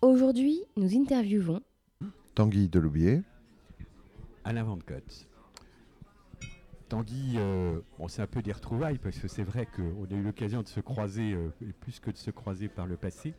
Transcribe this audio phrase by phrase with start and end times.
[0.00, 1.60] Aujourd'hui, nous interviewons
[2.34, 3.22] Tanguy Deloubier.
[4.44, 5.26] Alain Van Cotte.
[6.88, 10.22] Tanguy, euh, bon, c'est un peu des retrouvailles parce que c'est vrai qu'on a eu
[10.22, 11.50] l'occasion de se croiser, euh,
[11.80, 13.34] plus que de se croiser par le passé.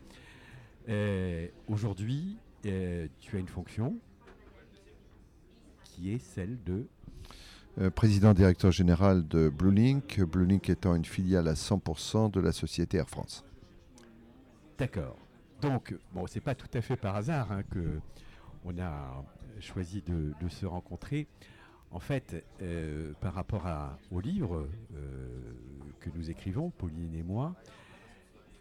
[0.90, 3.96] Euh, Aujourd'hui, euh, tu as une fonction
[5.84, 6.88] qui est celle de.
[7.80, 12.98] Euh, président directeur général de Bluelink, Bluelink étant une filiale à 100% de la société
[12.98, 13.46] Air France.
[14.78, 15.18] D'accord.
[15.62, 18.00] Donc, bon, c'est pas tout à fait par hasard hein, que
[18.66, 19.24] on a
[19.60, 21.28] choisi de, se rencontrer.
[21.92, 23.66] En fait, euh, par rapport
[24.12, 25.54] au livre euh,
[26.00, 27.56] que nous écrivons, Pauline et moi,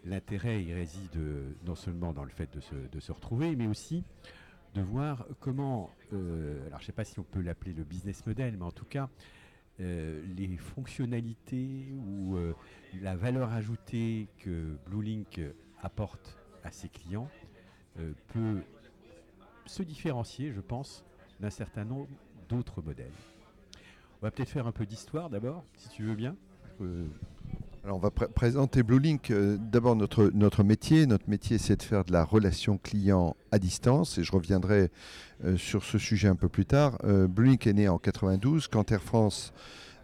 [0.03, 4.03] l'intérêt réside euh, non seulement dans le fait de se, retrouver, mais aussi
[4.73, 8.55] de voir comment, alors je ne sais pas si on peut l'appeler le business model,
[8.57, 9.09] mais en tout cas,
[9.79, 12.37] les fonctionnalités ou
[13.01, 15.41] la valeur ajoutée que Bluelink
[15.81, 17.29] apporte à ses clients
[17.99, 18.61] euh, peut
[19.65, 21.03] se différencier, je pense,
[21.39, 22.07] d'un certain nombre
[22.49, 23.11] d'autres modèles.
[24.21, 26.35] On va peut-être faire un peu d'histoire d'abord, si tu veux bien.
[26.81, 27.05] Euh,
[27.83, 29.31] Alors on va pr- présenter Bluelink.
[29.31, 31.05] Euh, D'abord notre, notre métier.
[31.05, 34.91] Notre métier c'est de faire de la relation client à distance et je reviendrai
[35.45, 36.97] euh, sur ce sujet un peu plus tard.
[37.03, 39.53] Euh, Bluelink est né en 92 quand Air France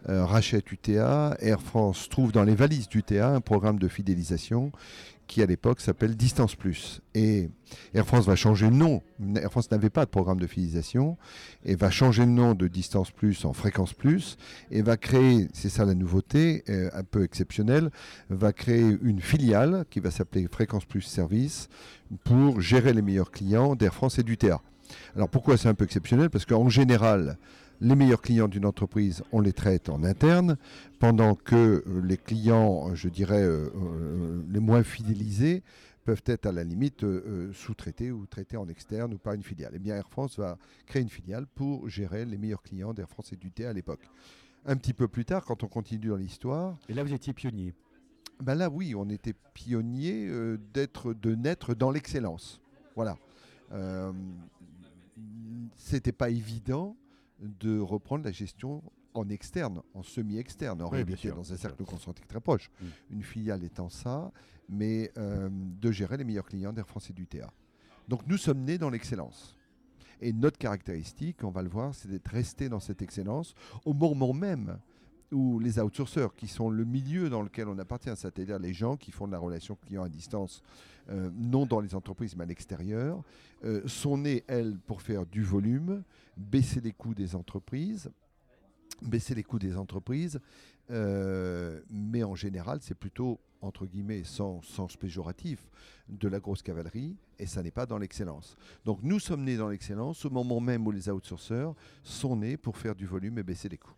[0.08, 1.36] rachète UTA.
[1.40, 4.70] Air France trouve dans les valises d'UTA un programme de fidélisation
[5.26, 7.00] qui à l'époque s'appelle Distance Plus.
[7.14, 7.50] Et
[7.94, 9.02] Air France va changer de nom.
[9.36, 11.16] Air France n'avait pas de programme de fidélisation
[11.64, 14.36] et va changer le nom de Distance Plus en Fréquence Plus
[14.70, 17.90] et va créer, c'est ça la nouveauté, euh, un peu exceptionnelle,
[18.30, 21.68] va créer une filiale qui va s'appeler Fréquence Plus Service
[22.24, 24.60] pour gérer les meilleurs clients d'Air France et d'UTA.
[25.14, 26.30] Alors pourquoi c'est un peu exceptionnel?
[26.30, 27.38] Parce qu'en général,
[27.80, 30.56] les meilleurs clients d'une entreprise, on les traite en interne,
[30.98, 35.62] pendant que euh, les clients, euh, je dirais, euh, euh, les moins fidélisés,
[36.04, 39.72] peuvent être à la limite euh, sous-traités ou traités en externe ou par une filiale.
[39.74, 43.32] Eh bien, Air France va créer une filiale pour gérer les meilleurs clients d'Air France
[43.32, 44.08] et d'UTA à l'époque.
[44.64, 47.74] Un petit peu plus tard, quand on continue dans l'histoire, et là, vous étiez pionnier.
[48.40, 50.28] ben là, oui, on était pionnier
[50.72, 52.60] d'être, de naître dans l'excellence.
[52.96, 53.16] Voilà.
[55.76, 56.96] C'était pas évident
[57.40, 58.82] de reprendre la gestion
[59.14, 62.70] en externe, en semi-externe, en Oui, réalité, dans un cercle concentrique très proche.
[62.80, 62.86] Mm.
[63.10, 64.30] Une filiale étant ça,
[64.68, 67.52] mais euh, de gérer les meilleurs clients d'Air France et du TA.
[68.08, 69.56] Donc nous sommes nés dans l'excellence.
[70.20, 73.54] Et notre caractéristique, on va le voir, c'est d'être resté dans cette excellence
[73.84, 74.78] au moment même
[75.32, 79.10] où les outsourceurs, qui sont le milieu dans lequel on appartient, c'est-à-dire les gens qui
[79.10, 80.62] font de la relation client à distance,
[81.08, 83.22] euh, non dans les entreprises mais à l'extérieur,
[83.64, 86.02] euh, sont nés, elles, pour faire du volume,
[86.36, 88.10] baisser les coûts des entreprises,
[89.02, 90.40] baisser les coûts des entreprises,
[90.90, 95.68] euh, mais en général, c'est plutôt, entre guillemets, sans sens péjoratif,
[96.08, 98.56] de la grosse cavalerie, et ça n'est pas dans l'excellence.
[98.84, 102.76] Donc nous sommes nés dans l'excellence au moment même où les outsourceurs sont nés pour
[102.76, 103.96] faire du volume et baisser les coûts.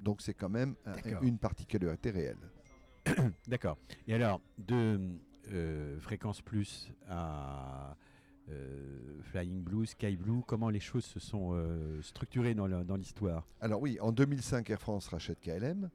[0.00, 2.38] Donc c'est quand même un- une particularité réelle.
[3.48, 3.78] D'accord.
[4.06, 4.98] Et alors, de
[5.52, 7.96] euh, Fréquence Plus à
[8.48, 13.46] euh, Flying Blue, Sky Blue, comment les choses se sont euh, structurées dans l'histoire?
[13.60, 15.90] Alors oui, en 2005, Air France rachète KLM.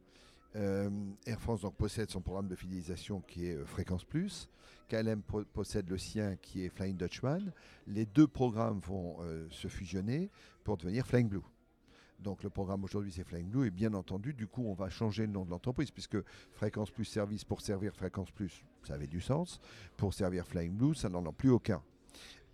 [0.54, 0.88] Euh,
[1.26, 4.48] Air France donc, possède son programme de fidélisation qui est Fréquence Plus.
[4.88, 7.52] KLM po- possède le sien qui est Flying Dutchman.
[7.86, 9.18] Les deux programmes vont
[9.50, 10.30] se fusionner
[10.64, 11.42] pour devenir Flying Blue.
[12.20, 15.26] Donc le programme aujourd'hui c'est Flying Blue et bien entendu du coup on va changer
[15.26, 16.16] le nom de l'entreprise puisque
[16.52, 19.60] Fréquence Plus Service pour servir Fréquence Plus ça avait du sens.
[19.96, 21.82] Pour servir Flying Blue ça n'en a plus aucun.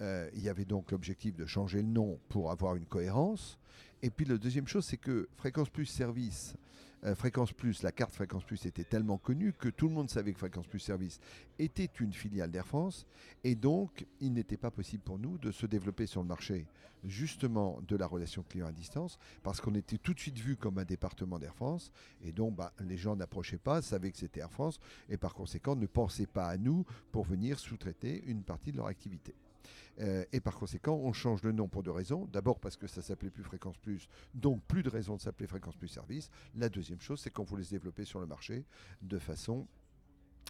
[0.00, 3.58] Euh, il y avait donc l'objectif de changer le nom pour avoir une cohérence.
[4.02, 6.56] Et puis la deuxième chose, c'est que Fréquence Plus Service,
[7.04, 10.32] euh, Fréquence Plus, la carte Fréquence Plus était tellement connue que tout le monde savait
[10.32, 11.20] que Fréquence Plus Service
[11.58, 13.06] était une filiale d'Air France.
[13.44, 16.66] Et donc, il n'était pas possible pour nous de se développer sur le marché
[17.04, 20.78] justement de la relation client à distance, parce qu'on était tout de suite vu comme
[20.78, 21.90] un département d'Air France.
[22.22, 24.78] Et donc, bah, les gens n'approchaient pas, savaient que c'était Air France,
[25.08, 28.86] et par conséquent ne pensaient pas à nous pour venir sous-traiter une partie de leur
[28.86, 29.34] activité.
[30.00, 32.26] Euh, et par conséquent, on change le nom pour deux raisons.
[32.32, 35.76] D'abord parce que ça s'appelait plus Fréquence Plus, donc plus de raison de s'appeler Fréquence
[35.76, 36.30] Plus Service.
[36.54, 38.64] La deuxième chose, c'est qu'on voulait se développer sur le marché
[39.02, 39.66] de façon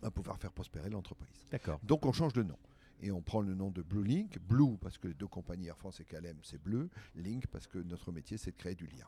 [0.03, 1.47] à pouvoir faire prospérer l'entreprise.
[1.51, 1.81] D'accord.
[1.83, 2.59] Donc on change de nom.
[3.01, 4.39] Et on prend le nom de Blue Link.
[4.39, 6.89] Blue parce que les deux compagnies Air France et KLM, c'est bleu.
[7.17, 9.07] Link parce que notre métier, c'est de créer du lien.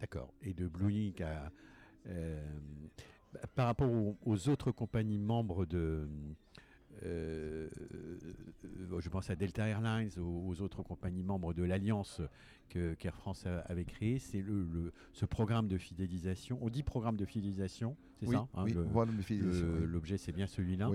[0.00, 0.34] D'accord.
[0.42, 1.50] Et de Blue Link à,
[2.08, 2.46] euh,
[3.54, 6.08] par rapport aux, autres compagnies membres de,
[7.02, 7.68] euh,
[8.64, 12.20] euh, je pense à Delta Airlines, aux, aux autres compagnies membres de l'alliance
[12.68, 16.58] qu'Air France avait créée, c'est le, le- ce programme de fidélisation.
[16.62, 18.72] On dit programme de fidélisation, c'est oui, ça hein, oui.
[19.86, 20.88] L'objet, c'est bien celui-là.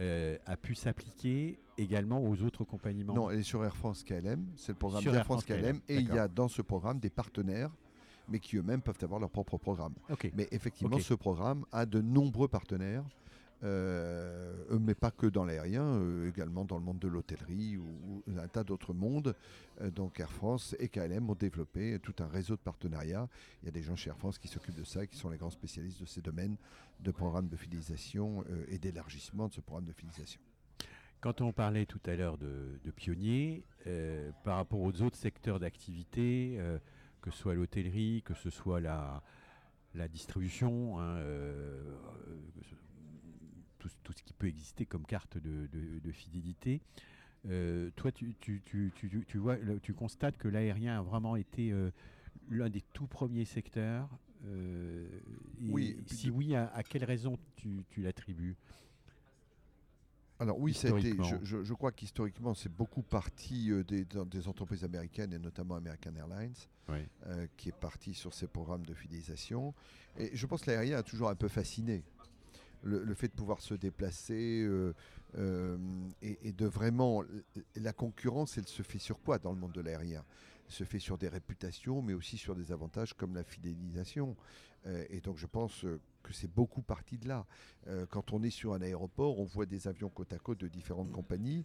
[0.00, 3.22] Euh, a pu s'appliquer également aux autres compagnies membres.
[3.22, 4.44] Non, elle est sur Air France KLM.
[4.54, 5.80] C'est le programme d'Air Air France France KLM.
[5.80, 7.70] KLM, Et il y a dans ce programme des partenaires,
[8.28, 9.94] mais qui eux-mêmes peuvent avoir leur propre programme.
[10.36, 13.02] Mais effectivement, ce programme a de nombreux partenaires,
[13.64, 18.48] euh, mais pas que dans l'aérien, euh, également dans le monde de l'hôtellerie ou, un
[18.48, 19.34] tas d'autres mondes.
[19.80, 23.28] Euh, donc Air France et KLM ont développé tout un réseau de partenariats.
[23.62, 25.30] Il y a des gens chez Air France qui s'occupent de ça et qui sont
[25.30, 26.56] les grands spécialistes de ces domaines
[27.00, 30.40] de programmes de fidélisation et d'élargissement de ce programme de fidélisation.
[31.20, 33.64] Quand on parlait tout à l'heure de, de pionniers,
[34.44, 36.60] par rapport aux autres secteurs d'activité,
[37.20, 39.22] que ce soit l'hôtellerie, que ce soit la,
[39.94, 41.96] la distribution, hein, euh,
[42.28, 42.74] euh, que ce-
[43.78, 46.80] tout, tout ce qui peut exister comme carte de, de- de fidélité,
[47.46, 51.70] euh, toi, tu, tu, tu, tu, tu vois, tu constates que l'aérien a vraiment été
[51.72, 51.90] euh,
[52.50, 54.08] l'un des tout premiers secteurs.
[54.46, 55.06] euh,
[55.60, 58.56] et Oui, si oui, à, à quelle raison tu, l'attribues?
[60.40, 64.06] Alors oui, je, je- je crois qu'historiquement, c'est beaucoup parti des,
[64.46, 66.54] entreprises américaines et notamment American Airlines.
[66.90, 67.00] Oui.
[67.58, 69.74] qui est parti sur ces programmes de fidélisation.
[70.16, 72.02] Et je pense que l'aérien a toujours un peu fasciné.
[72.82, 74.94] Le, fait de pouvoir se déplacer euh,
[75.36, 75.76] euh,
[76.22, 77.24] et, de vraiment...
[77.76, 80.24] La concurrence, elle se fait sur quoi dans le monde de l'aérien?
[80.66, 84.36] Elle se fait sur des réputations, mais aussi sur des avantages comme la fidélisation.
[84.86, 85.84] Euh, et donc je pense
[86.22, 87.46] que c'est beaucoup parti de là.
[88.10, 91.10] Quand on est sur un aéroport, on voit des avions côte à côte de différentes
[91.10, 91.64] compagnies.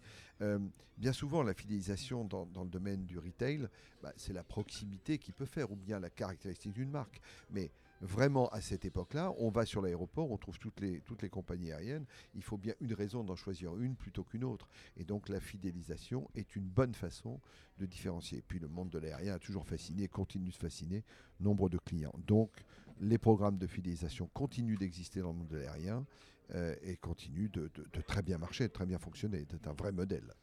[0.97, 3.67] Bien souvent, la fidélisation dans, dans le domaine du retail,
[4.01, 7.19] bah, c'est la proximité qui peut faire, ou bien la caractéristique d'une marque.
[7.49, 7.71] Mais
[8.03, 11.71] vraiment, à cette époque-là, on va sur l'aéroport, on trouve toutes les, toutes les compagnies
[11.71, 12.05] aériennes.
[12.35, 14.67] Il faut bien une raison d'en choisir une plutôt qu'une autre.
[14.97, 17.39] Et donc, la fidélisation est une bonne façon
[17.79, 18.39] de différencier.
[18.39, 21.03] Et puis, le monde de l'aérien a toujours fasciné, continue de fasciner
[21.39, 22.13] nombre de clients.
[22.27, 22.51] Donc,
[22.99, 26.05] les programmes de fidélisation continuent d'exister dans le monde de l'aérien
[26.53, 27.71] euh, et continuent de,
[28.05, 30.33] très bien marcher, de très bien fonctionner, d'être un vrai modèle.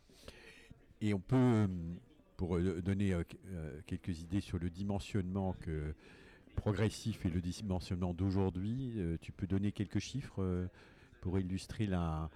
[1.01, 1.67] Et on peut, euh,
[2.37, 3.39] pour euh, donner qu-
[3.87, 5.95] quelques idées sur le dimensionnement que,
[6.57, 10.67] progressif et le dimensionnement d'aujourd'hui, euh, tu peux donner quelques chiffres euh,
[11.21, 12.31] pour illustrer la,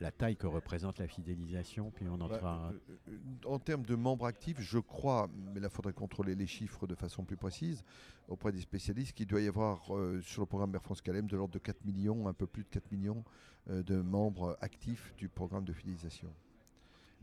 [0.00, 2.72] la taille que représente la fidélisation, puis on entrera...
[3.08, 3.16] Euh,
[3.46, 6.94] en termes de membres actifs, je crois, mais là il faudrait contrôler les chiffres de
[6.94, 7.84] façon plus précise
[8.28, 11.36] auprès des spécialistes, qu'il doit y avoir euh, sur le programme Air France KLM de
[11.36, 13.24] l'ordre de 4 millions, un peu plus de 4 millions
[13.70, 16.32] euh, de membres actifs du programme de fidélisation.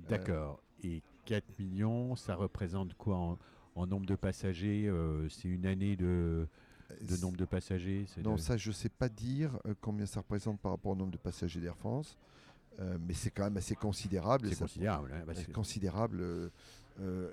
[0.09, 0.61] D'accord.
[0.83, 3.37] Et 4 millions, ça représente quoi en,
[3.75, 6.47] en nombre de passagers euh, C'est une année de,
[7.01, 10.19] de nombre de passagers Non, de- ça je ne sais pas dire euh, combien ça
[10.21, 12.17] représente par rapport au nombre de passagers d'Air France,
[12.79, 14.47] euh, mais c'est quand même assez considérable.
[14.49, 15.11] C'est considérable.
[15.13, 16.19] hein, parce C'est considérable.
[16.21, 16.49] euh,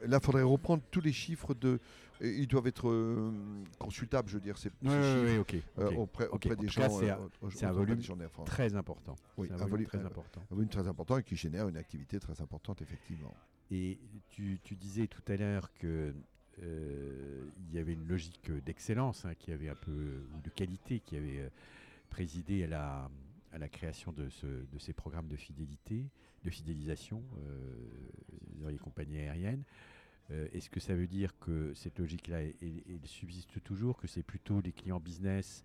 [0.06, 1.78] là, il faudrait reprendre tous les chiffres de.
[2.20, 3.30] ils doivent être euh,
[3.78, 4.70] consultables, je veux dire, ces,
[5.96, 6.82] auprès, des gens.
[7.50, 7.96] c'est un- volume.
[8.44, 9.14] Très important.
[9.36, 10.40] Oui, un volume très important.
[10.50, 13.32] Un volume très important et qui génère une activité très importante, effectivement.
[13.70, 13.98] Et
[14.30, 16.12] tu, tu disais tout à l'heure que
[16.58, 21.16] il y avait une logique d'excellence hein, qui avait un peu ou de qualité qui
[21.16, 21.48] avait euh,
[22.10, 23.10] présidé à la,
[23.52, 26.04] à la création de, ce, de ces programmes de fidélité,
[26.44, 27.76] de fidélisation euh,
[28.60, 29.64] dans les compagnies aériennes.
[30.30, 32.40] Euh, Est-ce que ça veut dire que cette logique-là
[33.04, 35.64] subsiste toujours, que c'est plutôt les clients business,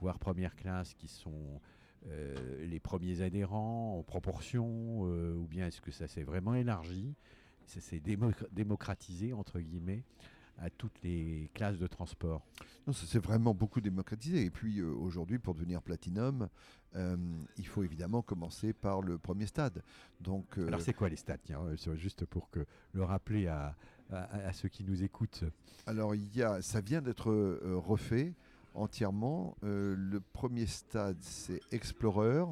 [0.00, 1.60] voire première classe, qui sont
[2.08, 7.14] euh, les premiers adhérents en proportion, euh, ou bien est-ce que ça s'est vraiment élargi,
[7.80, 10.04] s'est démo- démocratisé, entre guillemets,
[10.58, 12.42] à toutes les classes de transport
[12.86, 14.44] Non, ça s'est vraiment beaucoup démocratisé.
[14.44, 16.48] Et puis euh, aujourd'hui, pour devenir platinum,
[16.94, 17.16] euh,
[17.56, 19.82] il faut évidemment commencer par le premier stade.
[20.20, 21.40] Donc, Alors c'est quoi les stades
[21.96, 23.74] Juste pour que le rappeler à,
[24.10, 25.44] à, ceux qui nous écoutent.
[25.86, 27.32] Alors il y a, ça vient d'être
[27.76, 28.34] refait
[28.74, 29.56] entièrement.
[29.64, 32.44] Euh, le premier stade, c'est Explorer.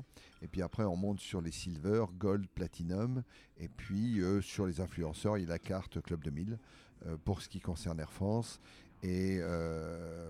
[0.42, 3.22] Et puis après, on monte sur les Silver, Gold, Platinum.
[3.58, 6.58] Et puis euh, sur les influenceurs, il y a la carte Club 2000
[7.06, 8.60] euh, pour ce qui concerne Air France.
[9.02, 9.40] Et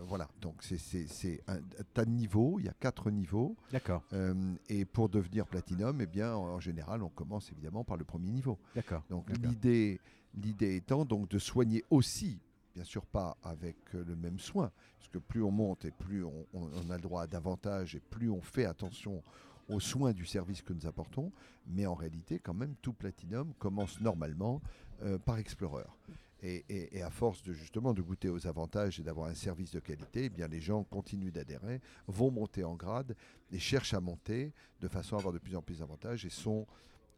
[0.04, 1.58] voilà, donc c'est un
[1.92, 3.56] tas de niveaux, il y a quatre niveaux.
[3.72, 4.04] D'accord.
[4.68, 8.60] et pour devenir Platinum, eh bien, en général, on commence évidemment par le premier niveau.
[8.76, 9.02] D'accord.
[9.10, 9.98] Donc l'idée
[10.76, 12.38] étant donc de soigner aussi
[12.74, 16.24] bien sûr pas avec euh, le même soin, parce que plus on monte et plus
[16.24, 19.22] on, a le droit à davantage et plus on fait attention
[19.68, 21.32] aux soins du service que nous apportons,
[21.66, 24.60] mais en réalité, quand même, tout Platinum commence normalement
[25.02, 25.84] euh, par Explorer.
[26.42, 30.24] Et, à force de justement de goûter aux avantages et d'avoir un service de qualité,
[30.24, 33.14] eh bien les gens continuent d'adhérer, vont monter en grade
[33.52, 36.66] et cherchent à monter de façon à avoir de plus en plus d'avantages et sont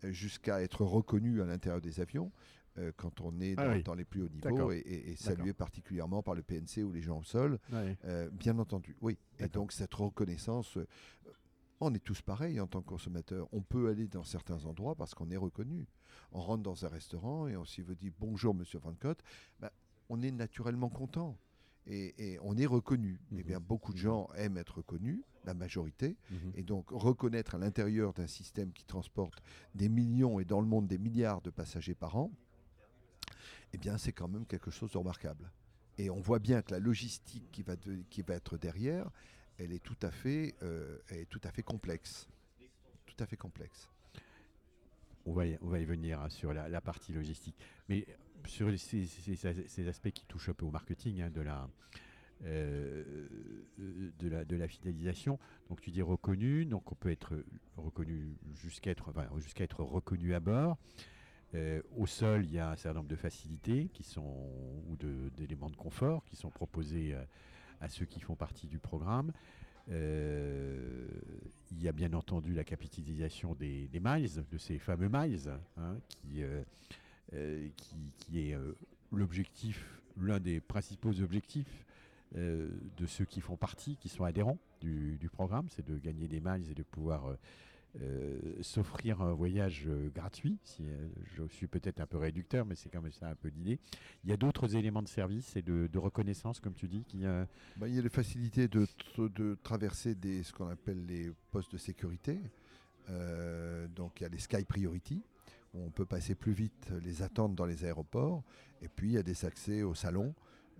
[0.05, 2.33] euh, jusqu'à être reconnus à l'intérieur des avions.
[2.79, 6.43] Euh, quand on est ah dans, les plus hauts niveaux et, salué particulièrement par le
[6.43, 8.97] PNC ou les gens au sol, euh, bien entendu.
[9.03, 9.19] Oui.
[9.39, 10.87] Et donc cette reconnaissance, euh,
[11.81, 13.47] on est tous pareils en tant que consommateurs.
[13.53, 15.87] On peut aller dans certains endroits parce qu'on est reconnu.
[16.33, 19.23] On rentre dans un restaurant et on s'y veut dire bonjour Monsieur Van Cott,
[19.61, 19.69] ben,
[20.09, 21.37] on est naturellement content.
[21.87, 23.21] Et, on est reconnu.
[23.37, 23.67] Eh bien, mhm.
[23.67, 26.53] beaucoup de gens aiment être reconnus, la majorité, mhm.
[26.55, 29.43] et donc reconnaître à l'intérieur d'un système qui transporte
[29.75, 32.31] des millions et dans le monde des milliards de passagers par an,
[33.73, 35.51] eh bien c'est quand même quelque chose de remarquable.
[35.99, 39.11] Et on voit bien que la logistique qui va, être derrière,
[39.59, 42.29] elle est tout à fait, euh, est tout à fait complexe.
[43.07, 43.89] Tout à fait complexe.
[45.25, 47.55] On va y, venir hein, sur la, partie logistique.
[47.89, 48.07] Mais
[48.47, 51.69] sur ces, aspects qui touchent un peu au marketing hein, de, la,
[52.45, 53.29] euh,
[53.79, 55.39] de la fidélisation,
[55.69, 57.45] donc tu dis reconnu, donc on peut être
[57.77, 60.77] reconnu jusqu'à être, jusqu'à être reconnu à bord.
[61.55, 64.49] Euh, au sol, il y a un certain nombre de facilités qui sont,
[64.89, 64.97] ou
[65.37, 67.23] d'éléments de, confort qui sont proposés euh,
[67.81, 69.33] à ceux qui font partie du programme.
[69.91, 71.07] Euh,
[71.73, 76.45] il y a bien entendu la capitalisation des, miles, de ces fameux miles, hein, qui,
[78.17, 78.57] qui, est
[79.11, 81.85] l'objectif, l'un des principaux objectifs
[82.35, 86.41] de ceux qui font partie, qui sont adhérents du, du programme, c'est de gagner des
[86.41, 87.37] miles et de pouvoir
[88.01, 90.59] euh, s'offrir un voyage euh, gratuit.
[90.65, 93.49] Si, euh, je suis peut-être un peu réducteur, mais c'est quand même ça un peu
[93.49, 93.79] l'idée.
[94.25, 97.05] Il y a d'autres éléments de service et de, reconnaissance, comme tu dis.
[97.05, 97.25] Qui,
[97.77, 98.87] bah, il y a les facilités de,
[99.19, 102.41] de traverser des, ce qu'on appelle les postes de sécurité.
[103.95, 105.23] donc il y a les Sky Priority,
[105.75, 108.43] où on peut passer plus vite les attentes dans les aéroports.
[108.81, 110.35] Et puis il y a des accès au salon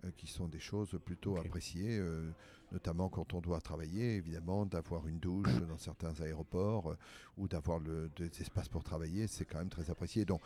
[0.05, 2.29] euh, qui sont des choses plutôt appréciées, euh,
[2.73, 6.97] notamment quand on doit travailler, évidemment, d'avoir une douche dans certains aéroports euh,
[7.39, 10.25] ou d'avoir des espaces pour travailler, c'est quand même très apprécié.
[10.25, 10.41] Donc,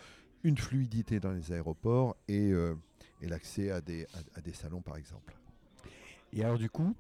[0.45, 5.35] une fluidité dans les aéroports et, et l'accès à des, à, des salons, par exemple.
[6.33, 6.95] Et alors, du coup,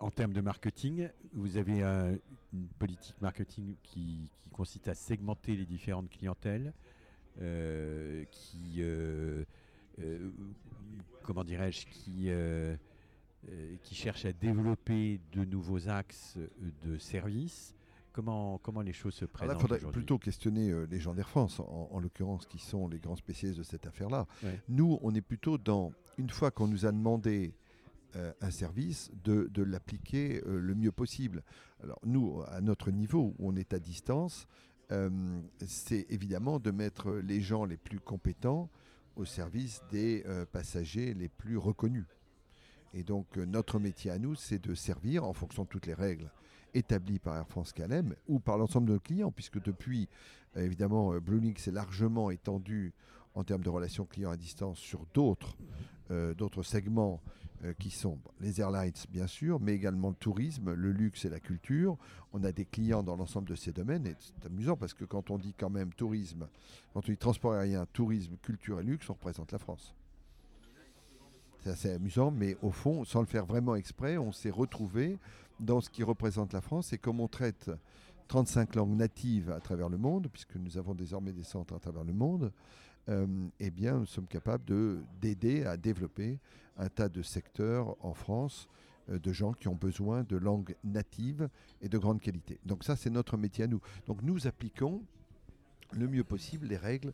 [0.00, 6.08] en termes de marketing, vous avez une politique marketing qui, consiste à segmenter les différentes
[6.08, 6.72] clientèles,
[8.30, 8.82] qui
[10.00, 10.30] euh,
[11.22, 12.76] comment dirais-je, qui, euh, euh,
[13.82, 16.38] qui cherche à développer de nouveaux axes
[16.84, 17.74] de services.
[18.12, 21.98] Comment, comment les choses se présentent Il faudrait plutôt questionner les gens d'Air France, en,
[21.98, 24.26] l'occurrence, qui sont les grands spécialistes de cette affaire-là.
[24.68, 27.54] Nous, on est plutôt dans, une fois qu'on nous a demandé
[28.14, 31.42] un service, de, de l'appliquer le mieux possible.
[31.82, 34.46] Alors nous, à notre niveau, où on est à distance,
[35.66, 38.70] c'est évidemment de mettre les gens les plus compétents
[39.16, 42.06] au service des euh, passagers les plus reconnus.
[42.94, 45.94] Et donc euh, notre métier à nous, c'est de servir en fonction de toutes les
[45.94, 46.30] règles
[46.74, 50.08] établies par Air France KLM ou par l'ensemble de nos clients, puisque depuis,
[50.56, 52.92] euh, évidemment, Blue s'est largement étendu
[53.34, 55.56] en termes de relations clients à distance sur d'autres
[56.36, 57.22] d'autres segments
[57.78, 61.96] qui sont les airlines, bien sûr, mais également le tourisme, le luxe et la culture.
[62.34, 65.30] On a des clients dans l'ensemble de ces domaines et c'est amusant parce que quand
[65.30, 66.48] on dit quand même tourisme,
[66.92, 69.94] quand on dit transport aérien, tourisme, culture et luxe, on représente la France.
[71.62, 75.16] C'est assez amusant, mais au fond, sans le faire vraiment exprès, on s'est retrouvé
[75.60, 77.70] dans ce qui représente la France et comme on traite
[78.26, 82.02] 35 langues natives à travers le monde, puisque nous avons désormais des centres à travers
[82.02, 82.50] le monde,
[83.08, 83.26] euh,
[83.60, 84.64] eh bien, nous sommes capables
[85.20, 86.40] d'aider à développer
[86.78, 88.68] un tas de secteurs en France
[89.10, 91.48] euh, de gens qui ont besoin de langues natives
[91.80, 92.58] et de grande qualité.
[92.66, 93.80] Donc ça, c'est notre métier à nous.
[94.06, 95.00] Donc nous appliquons
[95.92, 97.12] le mieux possible les règles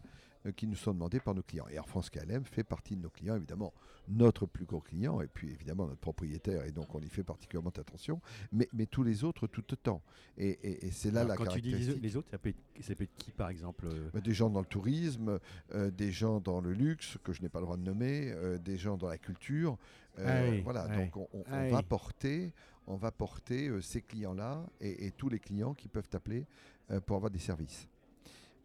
[0.57, 1.66] qui nous sont demandés par nos clients.
[1.71, 3.73] Et Air France KLM fait partie de nos clients, évidemment,
[4.09, 7.71] notre plus gros client, et puis évidemment notre propriétaire, et donc on y fait particulièrement
[7.71, 8.21] attention,
[8.52, 10.02] mais, mais tous les autres tout autant.
[10.38, 12.02] Et, et, c'est là Alors, la quand tu dis caractéristique.
[12.02, 14.49] les, autres, ça peut, être, ça peut être qui par exemple euh, Bah, Des gens
[14.49, 15.38] dans le tourisme,
[15.75, 18.59] euh, des gens dans le luxe, que je n'ai pas le droit de nommer, euh,
[18.59, 19.76] des gens dans la culture.
[20.18, 22.52] Euh, Ah voilà, ah donc on, on- Ah on va porter,
[22.87, 26.47] on va porter euh, ces clients-là et, et tous les clients qui peuvent appeler
[26.90, 27.87] euh, pour avoir des services.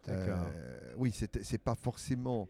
[0.09, 2.47] Euh, oui, c'est pas forcément.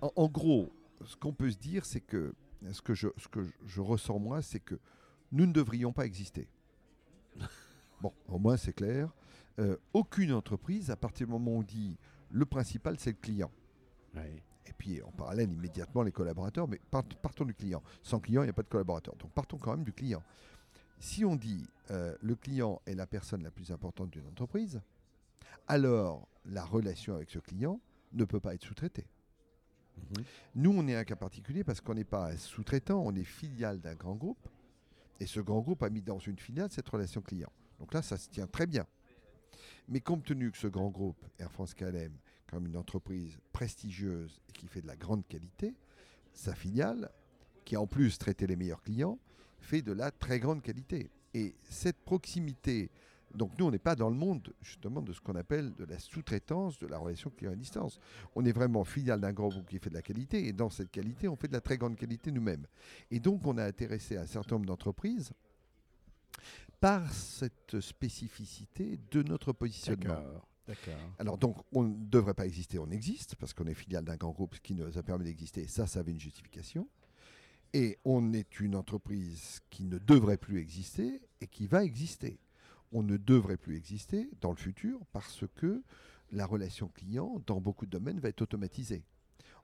[0.00, 0.70] En, en gros,
[1.04, 2.34] ce qu'on peut se dire, c'est que
[2.72, 4.78] ce que je, ce que je- je ressens moi, c'est que
[5.32, 6.48] nous ne devrions pas exister.
[8.00, 9.08] Bon, au moins c'est clair.
[9.58, 11.96] Euh, aucune entreprise, à partir du moment où on dit
[12.30, 13.50] le principal, c'est le client.
[14.66, 16.68] Et puis en parallèle, immédiatement, les collaborateurs.
[16.68, 17.82] Mais part- partons du client.
[18.02, 19.14] Sans client, il n'y a pas de collaborateur.
[19.16, 20.22] Donc partons quand même du client.
[20.98, 24.80] Si on dit euh, le client est la personne la plus importante d'une entreprise,
[25.66, 27.80] alors la relation avec ce client
[28.12, 29.06] ne peut pas être sous-traitée.
[29.96, 30.24] Mhm.
[30.56, 33.94] Nous, on est un cas particulier parce qu'on n'est pas sous-traitant, on est filiale d'un
[33.94, 34.48] grand groupe.
[35.20, 37.52] Et ce grand groupe a mis dans une filiale cette relation client.
[37.78, 38.86] Donc là, ça se tient très bien.
[39.88, 42.12] Mais compte tenu que ce grand groupe, Air France KLM,
[42.46, 45.74] comme une entreprise prestigieuse et qui fait de la grande qualité,
[46.32, 47.10] sa filiale,
[47.64, 49.18] qui a en plus traité les meilleurs clients,
[49.60, 51.10] fait de la très grande qualité.
[51.32, 52.90] Et cette proximité,
[53.34, 55.98] donc nous, on n'est pas dans le monde justement de ce qu'on appelle de la
[55.98, 57.98] sous-traitance, de la relation client à distance.
[58.34, 60.90] On est vraiment filiale d'un grand groupe qui fait de la qualité, et dans cette
[60.90, 62.66] qualité, on fait de la très grande qualité nous-mêmes.
[63.10, 65.32] Et donc, on a intéressé un certain nombre d'entreprises
[66.80, 70.20] par cette spécificité de notre positionnement.
[71.18, 74.32] Alors donc, on ne devrait pas exister, on existe, parce qu'on est filiale d'un grand
[74.32, 76.88] groupe qui nous a permis d'exister, et ça, ça avait une justification.
[77.72, 82.38] Et on est une entreprise qui ne devrait plus exister et qui va exister.
[82.94, 85.82] On ne devrait plus exister dans le futur parce que
[86.30, 89.02] la relation client, dans beaucoup de domaines, va être automatisée.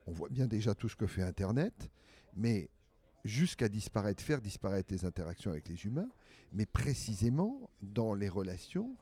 [0.06, 1.90] On voit bien déjà tout ce que fait Internet,
[2.34, 2.68] mais
[3.24, 6.10] jusqu'à disparaître, faire disparaître les interactions avec les humains,
[6.52, 8.96] mais précisément dans les relations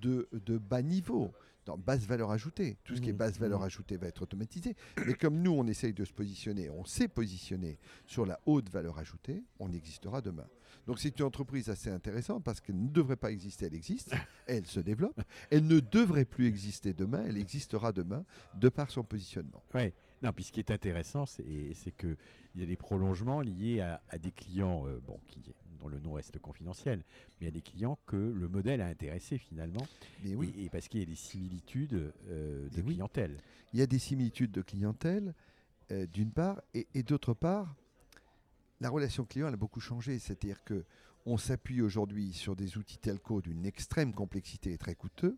[0.00, 1.32] de, de bas niveau,
[1.66, 2.78] dans basse valeur ajoutée.
[2.84, 3.18] Tout ce qui est Mhm.
[3.18, 3.66] basse valeur Mhm.
[3.66, 4.74] ajoutée va être automatisé.
[5.06, 8.98] Mais comme nous, on essaye de se positionner, on s'est positionné sur la haute valeur
[8.98, 10.46] ajoutée, on existera demain.
[10.86, 14.10] Donc c'est une entreprise assez intéressante parce qu'elle ne devrait pas exister, elle existe,
[14.46, 15.20] elle se développe.
[15.50, 19.62] Elle ne devrait plus exister demain, elle existera demain de par son positionnement.
[19.74, 19.92] Ouais.
[20.22, 22.16] Non, puis ce qui est intéressant, c'est c'est que
[22.54, 25.40] il y a des prolongements liés à, à des clients, euh, bon, qui,
[25.80, 27.02] dont le nom reste confidentiel,
[27.40, 29.86] mais à des clients que le modèle a intéressé finalement,
[30.24, 32.94] Mais oui, et, et parce qu'il y a des similitudes euh, de oui.
[32.94, 33.38] clientèle.
[33.72, 35.34] il y a des similitudes de clientèle,
[35.90, 37.74] euh, d'une part, et, et d'autre part,
[38.80, 40.18] la relation client elle a beaucoup changé.
[40.18, 40.84] C'est-à-dire que
[41.26, 45.36] on s'appuie aujourd'hui sur des outils telco d'une extrême complexité et très coûteux,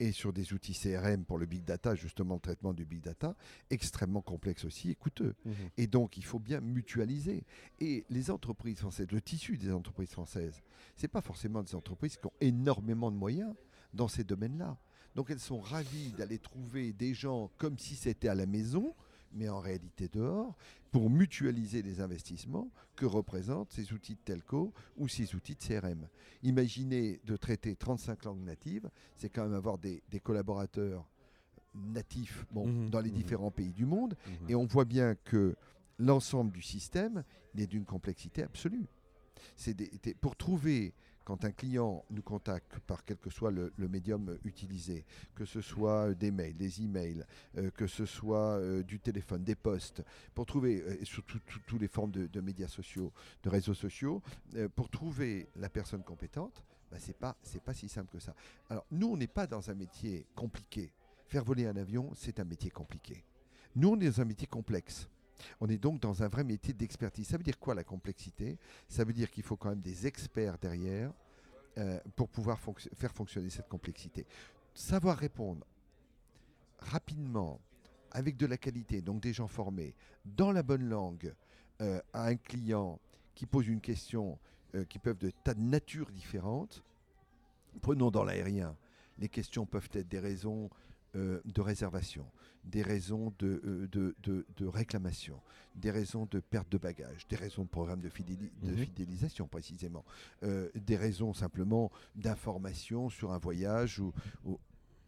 [0.00, 3.36] et sur des outils CRM pour le big data, justement le traitement du big data,
[3.68, 5.36] extrêmement complexe aussi et coûteux.
[5.76, 7.44] Et donc, il faut bien mutualiser.
[7.78, 10.62] Et les entreprises françaises, le tissu des entreprises françaises,
[10.96, 13.54] c'est pas forcément des entreprises qui ont énormément de moyens
[13.92, 14.78] dans ces domaines-là.
[15.14, 18.94] Donc, elles sont ravies d'aller trouver des gens comme si c'était à la maison,
[19.32, 20.56] mais en réalité dehors,
[20.90, 26.08] pour mutualiser les investissements que représentent ces outils de telco ou ces outils de CRM.
[26.42, 31.06] Imaginez de traiter 35 langues natives, c'est quand même avoir des, des collaborateurs
[31.74, 33.16] natifs bon, Mhm, dans les mhm.
[33.16, 34.16] différents pays du monde.
[34.26, 34.50] Mhm.
[34.50, 35.54] Et on voit bien que
[35.98, 37.24] l'ensemble du système
[37.56, 38.86] est d'une complexité absolue.
[39.56, 39.74] C'est
[40.20, 40.92] pour trouver,
[41.30, 45.04] quand un client nous contacte par quel que soit le, médium utilisé,
[45.36, 47.24] que ce soit des mails, des emails,
[47.56, 50.02] euh, que ce soit euh, du téléphone, des postes,
[50.34, 53.12] pour trouver, euh, sur tout- tout- toutes les formes de, médias sociaux,
[53.44, 54.20] de réseaux sociaux,
[54.56, 58.34] euh, pour trouver la personne compétente, bah, c'est pas, pas si simple que ça.
[58.68, 60.92] Alors nous, on n'est pas dans un métier compliqué.
[61.28, 63.22] Faire voler un avion, c'est un métier compliqué.
[63.76, 65.08] Nous, on est dans un métier complexe.
[65.60, 67.28] On est donc dans un vrai métier d'expertise.
[67.28, 68.58] Ça veut dire quoi la complexité?
[68.88, 71.12] Ça veut dire qu'il faut quand même des experts derrière
[71.78, 72.58] euh, pour pouvoir
[72.94, 74.26] faire fonctionner cette complexité.
[74.74, 75.66] Savoir répondre
[76.78, 77.60] rapidement,
[78.12, 81.32] avec de la qualité, donc des gens formés, dans la bonne langue,
[81.80, 82.98] euh, à un client
[83.34, 84.38] qui pose une question
[84.74, 86.82] euh, qui peuvent de tas de natures différentes.
[87.80, 88.76] Prenons dans l'aérien,
[89.18, 90.70] les questions peuvent être des raisons
[91.16, 92.26] euh, de réservation,
[92.64, 95.40] des raisons de, euh, de, de- de réclamation,
[95.74, 98.76] des raisons de perte de bagages, des raisons de programme de, fidéli- Mhm.
[98.76, 100.04] fidélisation précisément,
[100.42, 103.98] euh, des raisons simplement d'information sur un voyage.
[103.98, 104.12] Ou,
[104.44, 104.58] ou-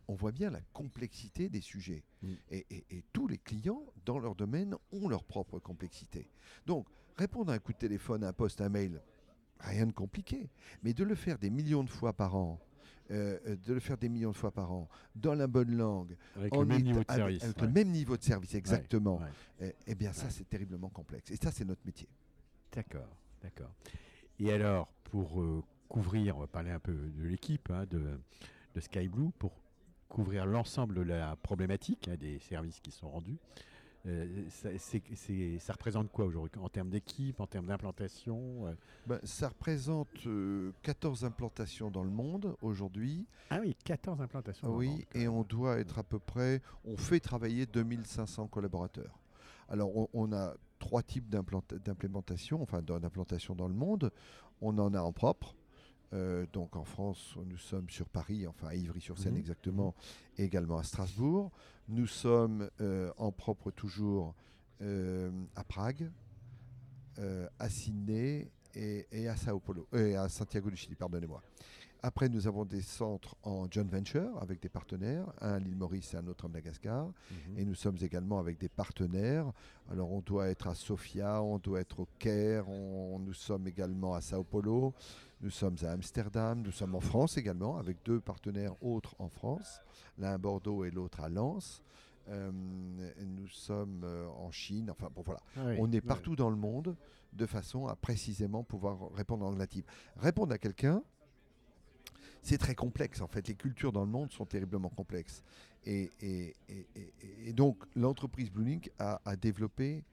[0.08, 2.02] on voit bien la complexité des sujets.
[2.50, 6.28] Et, et- et tous les clients, dans leur domaine, ont leur propre complexité.
[6.66, 6.86] Donc,
[7.16, 9.00] répondre à un coup de téléphone, à un poste, à un mail,
[9.60, 10.50] rien de compliqué.
[10.82, 12.58] Mais de le faire des millions de fois par an,
[13.12, 16.54] euh, de le faire des millions de fois par an, dans la bonne langue, Avec
[16.54, 17.44] en le même niveau de service.
[17.44, 17.66] avec ouais.
[17.66, 19.18] le même niveau de service, exactement.
[19.18, 19.24] Ouais,
[19.60, 19.76] ouais.
[19.86, 21.30] Eh, eh bien, ça, c'est terriblement complexe.
[21.30, 22.08] Et ça, c'est notre métier.
[22.72, 23.08] D'accord,
[23.42, 23.70] d'accord.
[24.38, 28.18] Et alors, pour euh, couvrir, on va parler un peu de l'équipe hein, de,
[28.74, 29.52] de Sky Blue, pour
[30.08, 33.38] couvrir l'ensemble de la problématique hein, des services qui sont rendus,
[34.06, 38.74] euh, ça, c'est- c'est- ça représente quoi aujourd'hui en termes d'équipe, en termes d'implantation euh?
[39.06, 43.26] Ben, ça représente euh, 14 implantations dans le monde aujourd'hui.
[43.50, 44.66] Ah oui, 14 implantations.
[44.66, 48.48] dans le Oui, monde, et on doit être à peu près, on fait travailler 2500
[48.48, 49.18] collaborateurs.
[49.68, 54.10] Alors, on, on a trois types d'implant- d'implémentation, enfin d'im- d'implantation dans le monde.
[54.60, 55.54] On en a en propre.
[56.12, 59.38] Euh, donc en France, nous sommes sur Paris, enfin à Ivry-sur-Seine Mhm.
[59.40, 59.94] exactement,
[60.36, 61.50] et également à Strasbourg.
[61.88, 64.34] Nous sommes euh, en propre toujours
[64.82, 66.10] euh, à Prague,
[67.58, 71.42] à Sydney et, et à Sao Paulo, et à Santiago du Chili, pardonnez-moi.
[72.04, 76.14] Après, nous avons des centres en joint venture avec des partenaires, un à l'île Maurice
[76.14, 77.06] et un autre à Madagascar.
[77.06, 77.58] Mhm.
[77.58, 79.52] Et nous sommes également avec des partenaires.
[79.88, 84.14] Alors, on doit être à Sofia, on doit être au Caire, on- nous sommes également
[84.14, 84.94] à Sao Paulo,
[85.42, 89.80] nous sommes à Amsterdam, nous sommes en France également, avec deux partenaires autres en France,
[90.18, 91.82] l'un à Bordeaux et l'autre à Lens.
[92.28, 95.40] Euh, nous sommes euh, en Chine, enfin bon voilà.
[95.56, 96.96] Ah oui, On est partout dans le monde
[97.32, 99.84] de façon à précisément pouvoir répondre en native.
[100.16, 101.02] Répondre à quelqu'un,
[102.42, 103.48] c'est très complexe en fait.
[103.48, 105.42] Les cultures dans le monde sont terriblement complexes.
[105.84, 107.12] Et, et- et- et-
[107.46, 110.04] et donc l'entreprise Blue Link a, a développé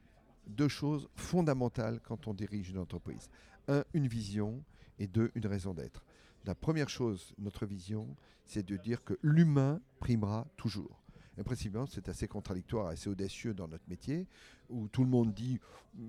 [0.47, 3.29] deux choses fondamentales quand on dirige une entreprise.
[3.67, 4.63] Un, une vision
[4.99, 6.05] et deux, une raison d'être.
[6.45, 11.01] La première chose, notre vision, c'est de dire que l'humain primera toujours.
[11.37, 14.27] Et précisément, c'est assez contradictoire, assez audacieux dans notre métier,
[14.69, 15.59] où tout le monde dit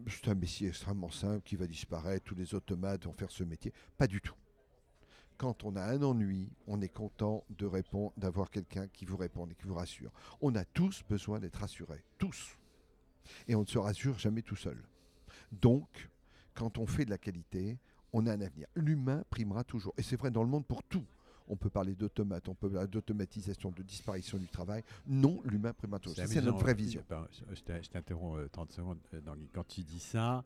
[0.08, 3.72] c'est un métier extrêmement simple qui va disparaître, tous les automates vont faire ce métier.
[3.96, 4.34] Pas du tout.
[5.36, 9.52] Quand on a un ennui, on est content de répondre, d'avoir quelqu'un qui vous réponde
[9.52, 10.12] et qui vous rassure.
[10.40, 12.58] On a tous besoin d'être rassurés, tous.
[13.46, 14.82] Et on ne se rassure jamais tout seul.
[15.52, 16.10] Donc,
[16.54, 17.78] quand on fait de la qualité,
[18.12, 18.66] on a un avenir.
[18.74, 19.94] L'humain primera toujours.
[19.96, 21.04] Et c'est vrai dans le monde pour tout.
[21.48, 24.84] On peut parler d'automates, on peut parler d'automatisation, de disparition du travail.
[25.08, 26.24] Non, l'humain primera toujours.
[26.28, 27.02] C'est notre vraie euh, vision.
[27.10, 28.98] je je t'in- je t'interromps euh, 30 secondes.
[29.14, 29.20] euh,
[29.52, 30.44] quand tu dis ça,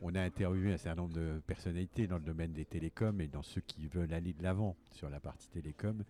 [0.00, 3.42] on, a interviewé un certain nombre de personnalités dans le domaine des télécoms et dans
[3.42, 6.04] ceux qui veulent aller de l'avant sur la partie télécom.